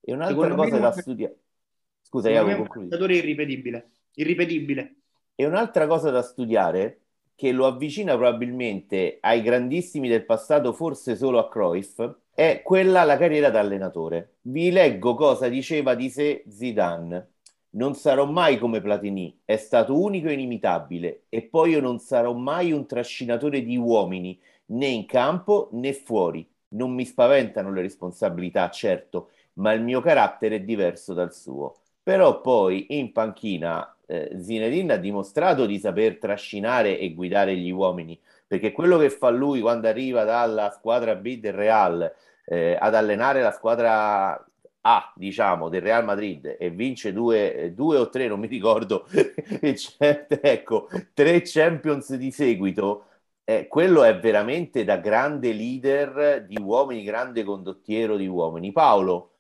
E 0.10 0.14
un'altra 0.14 0.56
cosa 0.56 0.78
da 0.78 0.92
studiare. 0.92 1.38
Scusa, 2.02 2.30
Iago, 2.32 2.50
un 2.50 2.68
giocatore 2.84 3.16
irripetibile. 3.16 3.90
irripetibile. 4.16 4.96
E 5.36 5.46
un'altra 5.46 5.86
cosa 5.86 6.10
da 6.10 6.24
studiare 6.24 7.02
che 7.36 7.52
lo 7.52 7.68
avvicina 7.68 8.18
probabilmente 8.18 9.20
ai 9.22 9.42
grandissimi 9.42 10.10
del 10.10 10.26
passato, 10.26 10.74
forse 10.74 11.16
solo 11.16 11.38
a 11.38 11.48
Cruyff, 11.48 12.02
è 12.34 12.62
quella 12.64 13.04
la 13.04 13.18
carriera 13.18 13.50
da 13.50 13.60
allenatore. 13.60 14.38
Vi 14.42 14.72
leggo 14.72 15.14
cosa 15.14 15.48
diceva 15.48 15.94
di 15.94 16.10
sé 16.10 16.44
Zidane. 16.48 17.30
Non 17.72 17.94
sarò 17.94 18.26
mai 18.26 18.58
come 18.58 18.82
Platini, 18.82 19.42
è 19.46 19.56
stato 19.56 20.02
unico 20.02 20.28
e 20.28 20.34
inimitabile, 20.34 21.26
e 21.30 21.44
poi 21.44 21.72
io 21.72 21.82
non 21.82 22.00
sarò 22.00 22.34
mai 22.34 22.72
un 22.72 22.88
trascinatore 22.88 23.62
di 23.62 23.78
uomini, 23.78 24.40
né 24.68 24.88
in 24.88 25.06
campo 25.06 25.70
né 25.74 25.94
fuori. 25.94 26.46
Non 26.70 26.92
mi 26.92 27.06
spaventano 27.06 27.72
le 27.72 27.82
responsabilità, 27.82 28.70
certo, 28.70 29.30
ma 29.60 29.74
il 29.74 29.82
mio 29.82 30.02
carattere 30.02 30.56
è 30.56 30.62
diverso 30.62 31.14
dal 31.14 31.34
suo. 31.34 31.76
Però 32.04 32.42
poi 32.42 32.88
in 32.98 33.12
panchina 33.12 33.96
eh, 34.06 34.36
Zinedine 34.42 34.94
ha 34.94 34.98
dimostrato 34.98 35.66
di 35.66 35.78
saper 35.80 36.18
trascinare 36.18 36.98
e 36.98 37.14
guidare 37.14 37.56
gli 37.56 37.70
uomini, 37.70 38.20
perché 38.48 38.72
quello 38.72 38.98
che 38.98 39.10
fa 39.10 39.30
lui 39.30 39.62
quando 39.62 39.88
arriva 39.88 40.24
dalla 40.24 40.72
squadra 40.72 41.16
B 41.16 41.40
del 41.40 41.54
Real 41.54 42.12
eh, 42.46 42.76
ad 42.80 42.96
allenare 42.96 43.42
la 43.42 43.52
squadra 43.52 44.44
a, 44.82 45.14
diciamo, 45.16 45.70
del 45.70 45.82
Real 45.82 46.04
Madrid 46.06 46.56
e 46.58 46.70
vince 46.72 47.14
due, 47.14 47.74
due 47.76 47.98
o 47.98 48.10
tre, 48.10 48.28
non 48.28 48.40
mi 48.40 48.48
ricordo, 48.48 49.06
ecco, 49.60 50.88
tre 51.14 51.42
Champions 51.44 52.16
di 52.16 52.32
seguito, 52.32 53.06
eh, 53.44 53.68
quello 53.68 54.04
è 54.04 54.18
veramente 54.20 54.84
da 54.84 54.98
grande 54.98 55.52
leader 55.54 56.46
di 56.46 56.58
uomini, 56.60 57.04
grande 57.04 57.44
condottiero 57.44 58.16
di 58.16 58.28
uomini. 58.28 58.72
Paolo, 58.72 59.32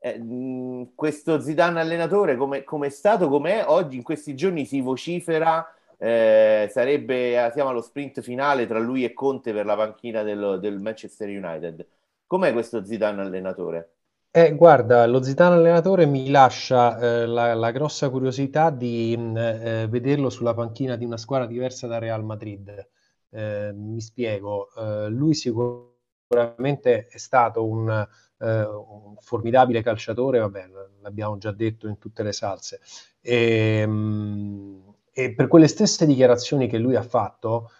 eh, 0.00 0.88
questo 0.94 1.40
Zidane 1.40 1.80
allenatore 1.80 2.36
come, 2.36 2.64
come 2.64 2.86
è 2.86 2.90
stato, 2.90 3.28
com'è 3.28 3.64
oggi 3.66 3.96
in 3.96 4.02
questi 4.02 4.34
giorni 4.34 4.64
si 4.64 4.80
vocifera 4.80 5.66
eh, 5.96 6.68
sarebbe 6.70 7.50
siamo 7.52 7.70
allo 7.70 7.82
sprint 7.82 8.20
finale 8.20 8.66
tra 8.66 8.78
lui 8.78 9.04
e 9.04 9.12
Conte 9.12 9.52
per 9.52 9.66
la 9.66 9.76
panchina 9.76 10.22
del, 10.22 10.58
del 10.60 10.78
Manchester 10.78 11.28
United 11.28 11.86
com'è 12.28 12.52
questo 12.52 12.84
Zidane 12.84 13.22
allenatore? 13.22 13.94
Eh, 14.30 14.54
guarda, 14.54 15.06
lo 15.06 15.22
Zidane 15.22 15.56
allenatore 15.56 16.06
mi 16.06 16.30
lascia 16.30 16.98
eh, 16.98 17.26
la, 17.26 17.54
la, 17.54 17.70
grossa 17.72 18.10
curiosità 18.10 18.70
di 18.70 19.16
mm, 19.18 19.36
eh, 19.36 19.86
vederlo 19.88 20.30
sulla 20.30 20.54
panchina 20.54 20.94
di 20.96 21.04
una 21.04 21.16
squadra 21.16 21.46
diversa 21.46 21.88
da 21.88 21.98
Real 21.98 22.22
Madrid. 22.22 22.88
Eh, 23.30 23.72
mi 23.74 24.00
spiego, 24.00 24.68
eh, 24.76 25.08
lui 25.08 25.34
sicuramente 25.34 27.06
è 27.06 27.16
stato 27.16 27.66
un, 27.66 28.06
eh, 28.38 28.62
un, 28.64 29.16
formidabile 29.20 29.82
calciatore, 29.82 30.38
vabbè, 30.38 30.68
l'abbiamo 31.02 31.38
già 31.38 31.52
detto 31.52 31.88
in 31.88 31.98
tutte 31.98 32.22
le 32.22 32.32
salse. 32.32 32.80
E, 33.20 33.84
mm, 33.86 34.78
e 35.12 35.34
per 35.34 35.48
quelle 35.48 35.68
stesse 35.68 36.06
dichiarazioni 36.06 36.68
che 36.68 36.78
lui 36.78 36.94
ha 36.96 37.02
fatto, 37.02 37.70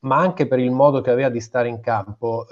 ma 0.00 0.18
anche 0.18 0.46
per 0.46 0.58
il 0.58 0.70
modo 0.70 1.00
che 1.00 1.10
aveva 1.10 1.28
di 1.28 1.40
stare 1.40 1.68
in 1.68 1.80
campo, 1.80 2.46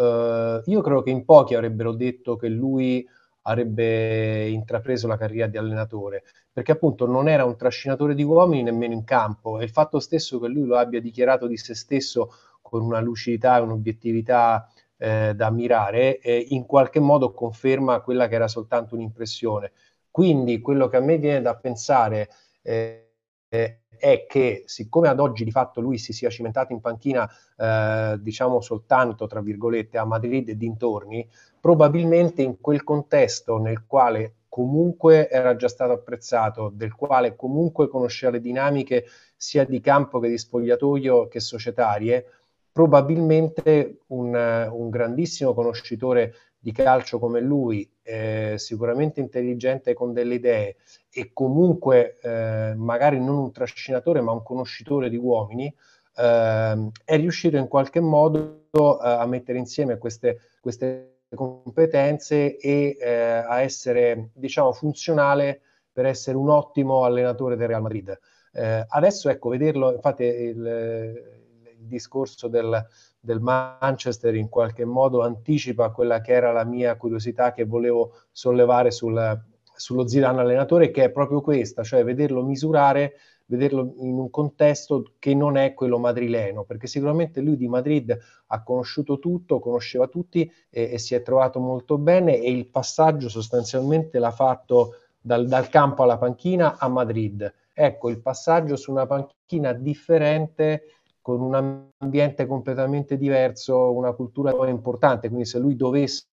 io 0.64 0.80
credo 0.80 1.02
che 1.02 1.10
in 1.10 1.24
pochi 1.24 1.54
avrebbero 1.54 1.92
detto 1.92 2.36
che 2.36 2.48
lui 2.48 3.06
avrebbe 3.42 4.48
intrapreso 4.48 5.06
la 5.06 5.16
carriera 5.16 5.46
di 5.46 5.56
allenatore, 5.56 6.24
perché 6.52 6.72
appunto 6.72 7.06
non 7.06 7.28
era 7.28 7.44
un 7.44 7.56
trascinatore 7.56 8.14
di 8.14 8.22
uomini 8.22 8.62
nemmeno 8.62 8.92
in 8.92 9.04
campo 9.04 9.58
e 9.58 9.64
il 9.64 9.70
fatto 9.70 10.00
stesso 10.00 10.38
che 10.38 10.48
lui 10.48 10.66
lo 10.66 10.76
abbia 10.76 11.00
dichiarato 11.00 11.46
di 11.46 11.56
se 11.56 11.74
stesso 11.74 12.32
con 12.60 12.82
una 12.82 13.00
lucidità 13.00 13.56
e 13.56 13.60
un'obiettività 13.60 14.68
eh, 15.00 15.32
da 15.34 15.46
ammirare, 15.46 16.18
eh, 16.18 16.46
in 16.50 16.66
qualche 16.66 17.00
modo 17.00 17.32
conferma 17.32 18.00
quella 18.02 18.28
che 18.28 18.34
era 18.34 18.48
soltanto 18.48 18.94
un'impressione. 18.94 19.72
Quindi 20.10 20.60
quello 20.60 20.88
che 20.88 20.98
a 20.98 21.00
me 21.00 21.16
viene 21.16 21.40
da 21.40 21.56
pensare 21.56 22.28
eh, 22.62 23.06
è 23.48 24.26
che 24.28 24.64
siccome 24.66 25.08
ad 25.08 25.20
oggi 25.20 25.44
di 25.44 25.50
fatto 25.50 25.80
lui 25.80 25.96
si 25.98 26.12
sia 26.12 26.28
cimentato 26.28 26.72
in 26.72 26.80
panchina 26.80 27.28
eh, 27.56 28.16
diciamo 28.20 28.60
soltanto 28.60 29.26
tra 29.26 29.40
virgolette 29.40 29.98
a 29.98 30.04
Madrid 30.04 30.48
e 30.50 30.56
dintorni, 30.56 31.28
probabilmente 31.60 32.42
in 32.42 32.60
quel 32.60 32.84
contesto 32.84 33.58
nel 33.58 33.86
quale 33.86 34.34
comunque 34.48 35.30
era 35.30 35.56
già 35.56 35.68
stato 35.68 35.92
apprezzato, 35.92 36.70
del 36.74 36.94
quale 36.94 37.36
comunque 37.36 37.88
conosceva 37.88 38.32
le 38.32 38.40
dinamiche 38.40 39.06
sia 39.36 39.64
di 39.64 39.80
campo 39.80 40.18
che 40.18 40.28
di 40.28 40.36
spogliatoio 40.36 41.28
che 41.28 41.40
societarie, 41.40 42.26
probabilmente 42.72 44.00
un, 44.08 44.68
un 44.72 44.90
grandissimo 44.90 45.54
conoscitore 45.54 46.34
di 46.58 46.72
calcio 46.72 47.18
come 47.18 47.40
lui, 47.40 47.90
eh, 48.02 48.54
sicuramente 48.58 49.20
intelligente 49.20 49.94
con 49.94 50.12
delle 50.12 50.34
idee 50.34 50.76
e 51.10 51.30
comunque 51.32 52.18
eh, 52.20 52.74
magari 52.76 53.18
non 53.18 53.38
un 53.38 53.50
trascinatore 53.50 54.20
ma 54.20 54.32
un 54.32 54.42
conoscitore 54.42 55.08
di 55.08 55.16
uomini, 55.16 55.74
eh, 56.16 56.90
è 57.04 57.16
riuscito 57.16 57.56
in 57.56 57.66
qualche 57.66 58.00
modo 58.00 58.66
eh, 58.72 59.08
a 59.08 59.26
mettere 59.26 59.58
insieme 59.58 59.96
queste, 59.96 60.40
queste 60.60 61.20
competenze 61.34 62.56
e 62.58 62.96
eh, 63.00 63.10
a 63.10 63.62
essere, 63.62 64.30
diciamo, 64.34 64.72
funzionale 64.72 65.62
per 65.92 66.04
essere 66.06 66.36
un 66.36 66.50
ottimo 66.50 67.04
allenatore 67.04 67.56
del 67.56 67.68
Real 67.68 67.82
Madrid. 67.82 68.18
Eh, 68.52 68.84
adesso, 68.88 69.28
ecco, 69.28 69.48
vederlo, 69.48 69.92
infatti 69.92 70.24
il, 70.24 71.39
il 71.80 71.86
discorso 71.86 72.48
del, 72.48 72.86
del, 73.18 73.40
Manchester 73.40 74.34
in 74.34 74.48
qualche 74.48 74.84
modo 74.84 75.22
anticipa 75.22 75.90
quella 75.90 76.20
che 76.20 76.32
era 76.32 76.52
la 76.52 76.64
mia 76.64 76.96
curiosità 76.96 77.52
che 77.52 77.64
volevo 77.64 78.12
sollevare 78.30 78.90
sul, 78.90 79.40
sullo 79.74 80.06
Zidane 80.06 80.40
allenatore, 80.40 80.90
che 80.90 81.04
è 81.04 81.10
proprio 81.10 81.40
questa, 81.40 81.82
cioè 81.82 82.04
vederlo 82.04 82.44
misurare 82.44 83.14
vederlo 83.50 83.94
in 83.98 84.16
un 84.16 84.30
contesto 84.30 85.14
che 85.18 85.34
non 85.34 85.56
è 85.56 85.74
quello 85.74 85.98
madrileno, 85.98 86.62
perché 86.62 86.86
sicuramente 86.86 87.40
lui 87.40 87.56
di 87.56 87.66
Madrid 87.66 88.16
ha 88.46 88.62
conosciuto 88.62 89.18
tutto, 89.18 89.58
conosceva 89.58 90.06
tutti 90.06 90.50
e, 90.70 90.92
e 90.92 90.98
si 90.98 91.16
è 91.16 91.22
trovato 91.22 91.58
molto 91.58 91.98
bene 91.98 92.38
e 92.38 92.50
il 92.50 92.68
passaggio 92.68 93.28
sostanzialmente 93.28 94.20
l'ha 94.20 94.30
fatto 94.30 94.94
dal, 95.20 95.48
dal 95.48 95.68
campo 95.68 96.04
alla 96.04 96.16
panchina 96.16 96.78
a 96.78 96.88
Madrid. 96.88 97.52
Ecco, 97.74 98.08
il 98.08 98.20
passaggio 98.20 98.76
su 98.76 98.92
una 98.92 99.06
panchina 99.06 99.72
differente 99.72 100.99
con 101.36 101.40
un 101.40 101.90
ambiente 101.98 102.46
completamente 102.46 103.16
diverso, 103.16 103.92
una 103.92 104.12
cultura 104.12 104.52
importante, 104.68 105.28
quindi 105.28 105.46
se 105.46 105.58
lui 105.58 105.76
dovesse 105.76 106.26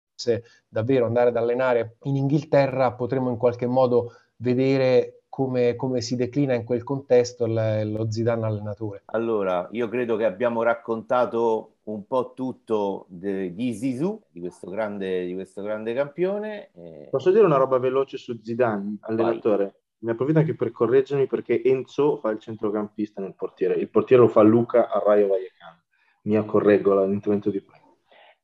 davvero 0.68 1.06
andare 1.06 1.30
ad 1.30 1.36
allenare 1.36 1.96
in 2.02 2.16
Inghilterra 2.16 2.92
potremmo 2.92 3.30
in 3.30 3.36
qualche 3.36 3.66
modo 3.66 4.12
vedere 4.36 5.22
come, 5.28 5.74
come, 5.74 6.00
si 6.00 6.14
declina 6.14 6.54
in 6.54 6.62
quel 6.62 6.84
contesto 6.84 7.46
l- 7.46 7.90
lo 7.90 8.08
Zidane 8.08 8.46
allenatore? 8.46 9.02
Allora, 9.06 9.66
io 9.72 9.88
credo 9.88 10.14
che 10.16 10.24
abbiamo 10.24 10.62
raccontato 10.62 11.78
un 11.84 12.06
po' 12.06 12.34
tutto 12.34 13.06
de- 13.08 13.52
di 13.52 13.74
Zizou, 13.74 14.22
di 14.30 14.38
questo 14.38 14.70
grande, 14.70 15.26
di 15.26 15.34
questo 15.34 15.60
grande 15.62 15.92
campione. 15.92 16.70
E... 16.72 17.08
Posso 17.10 17.32
dire 17.32 17.44
una 17.44 17.56
roba 17.56 17.78
veloce 17.78 18.16
su 18.16 18.38
Zidane, 18.40 18.98
allenatore? 19.00 19.74
Ne 20.04 20.10
approfitto 20.10 20.38
anche 20.38 20.54
per 20.54 20.70
correggermi 20.70 21.26
perché 21.26 21.62
Enzo 21.62 22.18
fa 22.18 22.28
il 22.28 22.38
centrocampista 22.38 23.22
nel 23.22 23.34
portiere, 23.34 23.74
il 23.74 23.88
portiere 23.88 24.22
lo 24.22 24.28
fa 24.28 24.42
Luca 24.42 24.90
a 24.90 24.98
Raio 24.98 25.28
Vallecano. 25.28 25.82
Mi 26.24 26.44
correggo 26.44 27.02
l'intervento 27.04 27.50
di 27.50 27.62
prima. 27.62 27.82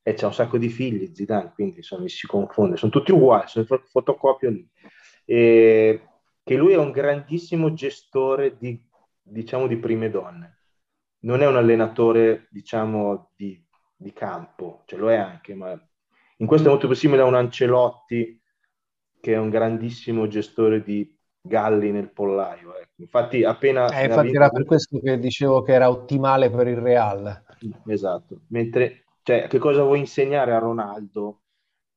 E 0.01 0.13
c'ha 0.15 0.25
un 0.25 0.33
sacco 0.33 0.57
di 0.57 0.69
figli 0.69 1.13
Zidane, 1.13 1.51
quindi 1.53 1.77
insomma 1.77 2.01
mi 2.01 2.09
si 2.09 2.25
confonde, 2.25 2.77
sono 2.77 2.91
tutti 2.91 3.11
uguali, 3.11 3.47
sono 3.47 3.65
fotocopia 3.65 4.49
lì. 4.49 4.67
E 5.23 6.01
che 6.43 6.55
lui 6.55 6.73
è 6.73 6.77
un 6.77 6.89
grandissimo 6.89 7.73
gestore 7.73 8.57
di, 8.57 8.83
diciamo, 9.21 9.67
di 9.67 9.77
prime 9.77 10.09
donne. 10.09 10.57
Non 11.19 11.43
è 11.43 11.47
un 11.47 11.57
allenatore, 11.57 12.47
diciamo, 12.49 13.33
di, 13.35 13.63
di 13.95 14.11
campo, 14.13 14.81
cioè 14.87 14.97
lo 14.97 15.11
è 15.11 15.15
anche, 15.17 15.53
ma 15.53 15.79
in 16.37 16.47
questo 16.47 16.67
è 16.67 16.71
molto 16.71 16.87
più 16.87 16.95
simile 16.95 17.21
a 17.21 17.25
un 17.25 17.35
Ancelotti 17.35 18.41
che 19.19 19.33
è 19.33 19.37
un 19.37 19.49
grandissimo 19.49 20.27
gestore 20.27 20.81
di 20.81 21.19
galli 21.41 21.91
nel 21.91 22.11
pollaio. 22.11 22.75
Ecco. 22.77 23.01
Infatti, 23.01 23.43
appena. 23.43 23.87
Eh, 23.89 24.05
infatti, 24.05 24.35
era 24.35 24.49
per 24.49 24.65
questo 24.65 24.99
che 24.99 25.17
dicevo 25.17 25.61
che 25.61 25.73
era 25.73 25.89
ottimale 25.89 26.49
per 26.49 26.67
il 26.67 26.77
Real. 26.77 27.43
Esatto. 27.87 28.41
Mentre, 28.47 29.05
cioè, 29.23 29.47
che 29.47 29.57
cosa 29.57 29.83
vuoi 29.83 29.99
insegnare 29.99 30.53
a 30.53 30.59
Ronaldo 30.59 31.41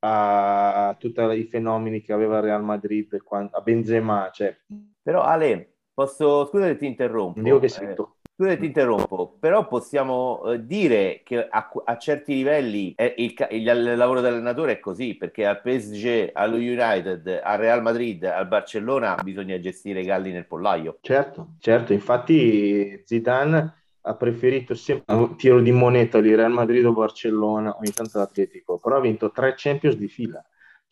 a 0.06 0.94
tutti 0.98 1.20
i 1.20 1.44
fenomeni 1.44 2.02
che 2.02 2.12
aveva 2.12 2.40
Real 2.40 2.62
Madrid, 2.62 3.16
a 3.50 3.60
Benzema. 3.60 4.30
Cioè. 4.32 4.56
Però 5.02 5.22
Ale, 5.22 5.76
posso, 5.92 6.46
scusa 6.46 6.66
che 6.66 6.76
ti 6.76 6.86
interrompo. 6.86 7.40
Dico 7.40 7.58
che 7.58 7.68
sento. 7.68 8.08
Eh, 8.10 8.13
scusa 8.36 8.56
ti 8.56 8.66
interrompo, 8.66 9.36
però 9.38 9.68
possiamo 9.68 10.42
eh, 10.46 10.66
dire 10.66 11.20
che 11.24 11.46
a, 11.48 11.70
a, 11.84 11.96
certi 11.98 12.34
livelli 12.34 12.92
è 12.96 13.14
il, 13.16 13.34
il, 13.50 13.62
il, 13.62 13.96
lavoro 13.96 14.20
dell'allenatore 14.20 14.72
è 14.72 14.80
così, 14.80 15.14
perché 15.14 15.46
al 15.46 15.60
PSG, 15.60 16.30
allo 16.32 16.56
United, 16.56 17.40
al 17.42 17.58
Real 17.58 17.80
Madrid, 17.80 18.24
al 18.24 18.48
Barcellona 18.48 19.16
bisogna 19.22 19.58
gestire 19.60 20.00
i 20.00 20.04
galli 20.04 20.32
nel 20.32 20.46
pollaio. 20.46 20.98
Certo, 21.00 21.54
certo, 21.60 21.92
infatti 21.92 23.00
Zidane 23.04 23.82
ha 24.06 24.14
preferito 24.16 24.74
sempre 24.74 25.14
un 25.14 25.36
tiro 25.36 25.60
di 25.60 25.70
moneta 25.70 26.20
di 26.20 26.34
Real 26.34 26.52
Madrid 26.52 26.84
o 26.84 26.92
Barcellona, 26.92 27.76
ogni 27.78 27.92
tanto 27.92 28.18
l'Atletico, 28.18 28.78
però 28.78 28.96
ha 28.96 29.00
vinto 29.00 29.30
tre 29.30 29.54
Champions 29.56 29.96
di 29.96 30.08
fila, 30.08 30.44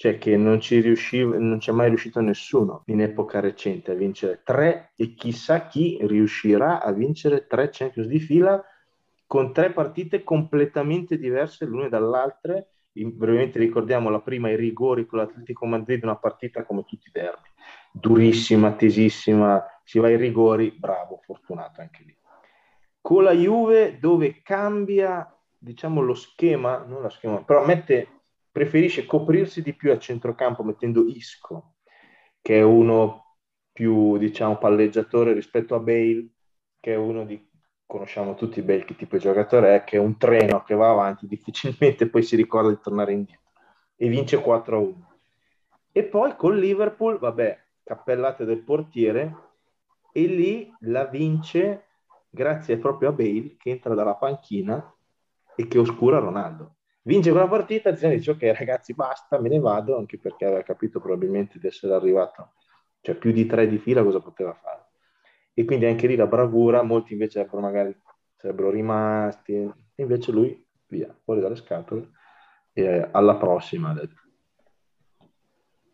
cioè 0.03 0.19
che 0.19 0.37
non 0.37 0.61
ci 0.61 0.81
riusciva, 0.81 1.39
non 1.39 1.59
c'è 1.59 1.71
mai 1.71 1.87
riuscito 1.87 2.21
nessuno 2.21 2.83
in 2.87 3.03
epoca 3.03 3.39
recente 3.39 3.93
a 3.93 3.95
vincere 3.95 4.41
tre 4.43 4.91
e 4.97 5.15
chissà 5.15 5.69
chi 5.69 5.97
riuscirà 6.01 6.83
a 6.83 6.91
vincere 6.91 7.47
tre 7.47 7.69
Champions 7.71 8.09
di 8.09 8.19
fila 8.19 8.61
con 9.29 9.53
tre 9.53 9.71
partite 9.71 10.25
completamente 10.25 11.17
diverse 11.19 11.67
l'una 11.67 11.89
dall'altra. 11.89 12.61
Brevemente 12.91 13.61
ricordiamo 13.61 14.11
la 14.11 14.21
prima 14.21 14.51
i 14.51 14.57
rigori 14.57 15.07
con 15.07 15.21
l'Atletico 15.21 15.67
Madrid, 15.67 16.03
una 16.03 16.17
partita 16.17 16.65
come 16.65 16.85
tutti 16.85 17.07
i 17.07 17.13
derby, 17.13 17.49
durissima, 17.93 18.73
tesissima, 18.73 19.65
si 19.85 20.01
va 20.01 20.09
ai 20.09 20.17
rigori, 20.17 20.73
bravo, 20.77 21.21
fortunato 21.25 21.81
anche 21.81 22.03
lì 22.05 22.17
con 23.01 23.23
la 23.23 23.33
Juve 23.33 23.99
dove 24.01 24.43
cambia 24.43 25.33
diciamo 25.57 26.01
lo 26.01 26.15
schema, 26.15 26.79
non 26.79 27.03
lo 27.03 27.09
schema, 27.09 27.41
però 27.45 27.65
mette, 27.65 28.22
preferisce 28.53 29.07
coprirsi 29.07 29.63
di 29.63 29.75
più 29.75 29.91
a 29.91 29.99
centrocampo 29.99 30.63
mettendo 30.63 31.05
Isco, 31.07 31.77
che 32.41 32.59
è 32.59 32.63
uno 32.63 33.39
più 33.73 34.19
diciamo 34.19 34.59
palleggiatore 34.59 35.33
rispetto 35.33 35.75
a 35.75 35.81
Bale, 35.81 36.29
che 36.79 36.93
è 36.93 36.97
uno 36.97 37.25
di 37.25 37.51
conosciamo 37.87 38.35
tutti 38.35 38.63
Bale 38.63 38.85
che 38.85 38.95
tipo 38.95 39.17
di 39.17 39.23
giocatore 39.23 39.75
è, 39.77 39.85
che 39.85 39.97
è 39.97 40.01
un 40.01 40.17
treno 40.19 40.63
che 40.63 40.75
va 40.75 40.91
avanti, 40.91 41.27
difficilmente 41.29 42.09
poi 42.09 42.23
si 42.23 42.37
ricorda 42.37 42.69
di 42.69 42.79
tornare 42.81 43.13
indietro 43.13 43.51
e 43.97 44.09
vince 44.09 44.37
4-1. 44.39 44.95
E 45.93 46.05
poi 46.05 46.35
con 46.37 46.57
Liverpool, 46.57 47.19
vabbè, 47.19 47.65
cappellate 47.85 48.45
del 48.45 48.63
portiere 48.63 49.51
e 50.13 50.27
lì 50.27 50.75
la 50.81 51.05
vince 51.07 51.87
grazie 52.29 52.79
proprio 52.79 53.11
a 53.11 53.13
Bale 53.13 53.57
che 53.59 53.71
entra 53.71 53.95
dalla 53.95 54.15
panchina 54.15 54.95
e 55.55 55.67
che 55.69 55.79
oscura 55.79 56.19
Ronaldo. 56.19 56.77
Vince 57.03 57.31
quella 57.31 57.49
partita, 57.49 57.95
Zidane 57.95 58.17
dice 58.17 58.33
ok 58.33 58.43
ragazzi 58.57 58.95
basta, 58.95 59.41
me 59.41 59.49
ne 59.49 59.59
vado, 59.59 59.97
anche 59.97 60.19
perché 60.19 60.45
aveva 60.45 60.63
capito 60.63 61.01
probabilmente 61.01 61.59
di 61.59 61.67
essere 61.67 61.95
arrivato, 61.95 62.53
cioè 63.01 63.15
più 63.15 63.33
di 63.33 63.47
tre 63.47 63.69
di 63.69 63.79
fila 63.79 64.03
cosa 64.03 64.21
poteva 64.21 64.55
fare. 64.55 64.87
E 65.55 65.65
quindi 65.65 65.87
anche 65.87 66.07
lì 66.07 66.17
la 66.17 66.27
bravura, 66.27 66.83
molti 66.83 67.13
invece 67.13 67.49
magari 67.53 67.95
sarebbero 68.37 68.71
rimasti, 68.71 69.71
invece 69.97 70.33
lui 70.33 70.67
via, 70.87 71.15
fuori 71.25 71.41
dalle 71.41 71.57
scatole, 71.57 72.11
e 72.73 73.09
alla 73.11 73.37
prossima 73.37 73.91
ha 73.91 73.95
detto. 73.95 74.21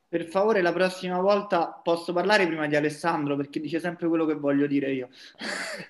Per 0.08 0.24
favore, 0.24 0.62
la 0.62 0.72
prossima 0.72 1.20
volta 1.20 1.78
posso 1.82 2.14
parlare 2.14 2.46
prima 2.46 2.66
di 2.66 2.76
Alessandro 2.76 3.36
perché 3.36 3.60
dice 3.60 3.78
sempre 3.78 4.08
quello 4.08 4.24
che 4.24 4.34
voglio 4.34 4.66
dire 4.66 4.90
io. 4.90 5.08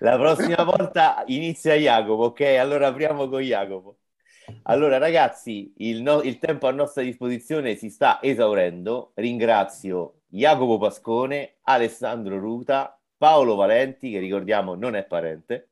La 0.00 0.16
prossima 0.16 0.64
volta 0.64 1.22
inizia 1.26 1.74
Jacopo, 1.74 2.24
ok? 2.24 2.40
Allora 2.40 2.88
apriamo 2.88 3.28
con 3.28 3.40
Jacopo. 3.40 3.98
Allora, 4.64 4.98
ragazzi, 4.98 5.72
il, 5.78 6.02
no- 6.02 6.22
il, 6.22 6.38
tempo 6.38 6.66
a 6.66 6.72
nostra 6.72 7.02
disposizione 7.02 7.74
si 7.76 7.90
sta 7.90 8.22
esaurendo. 8.22 9.12
Ringrazio 9.14 10.20
Jacopo 10.26 10.78
Pascone, 10.78 11.56
Alessandro 11.62 12.38
Ruta, 12.38 12.98
Paolo 13.16 13.54
Valenti, 13.54 14.10
che 14.10 14.18
ricordiamo 14.18 14.74
non 14.74 14.94
è 14.94 15.04
parente. 15.04 15.70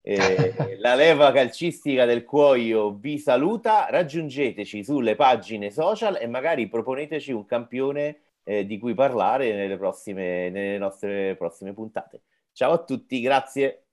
Eh, 0.00 0.54
la 0.80 0.94
leva 0.94 1.30
calcistica 1.32 2.04
del 2.04 2.24
cuoio 2.24 2.94
vi 2.94 3.18
saluta. 3.18 3.86
Raggiungeteci 3.88 4.84
sulle 4.84 5.14
pagine 5.14 5.70
social 5.70 6.18
e 6.20 6.26
magari 6.26 6.68
proponeteci 6.68 7.32
un 7.32 7.44
campione 7.44 8.20
eh, 8.44 8.66
di 8.66 8.78
cui 8.78 8.94
parlare 8.94 9.54
nelle, 9.54 9.76
prossime, 9.76 10.50
nelle 10.50 10.78
nostre 10.78 11.36
prossime 11.36 11.72
puntate. 11.72 12.22
Ciao 12.52 12.72
a 12.72 12.78
tutti, 12.78 13.20
grazie. 13.20 13.84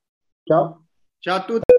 Ciao. 0.43 0.85
Ciao 1.19 1.35
a 1.37 1.43
tutti. 1.43 1.78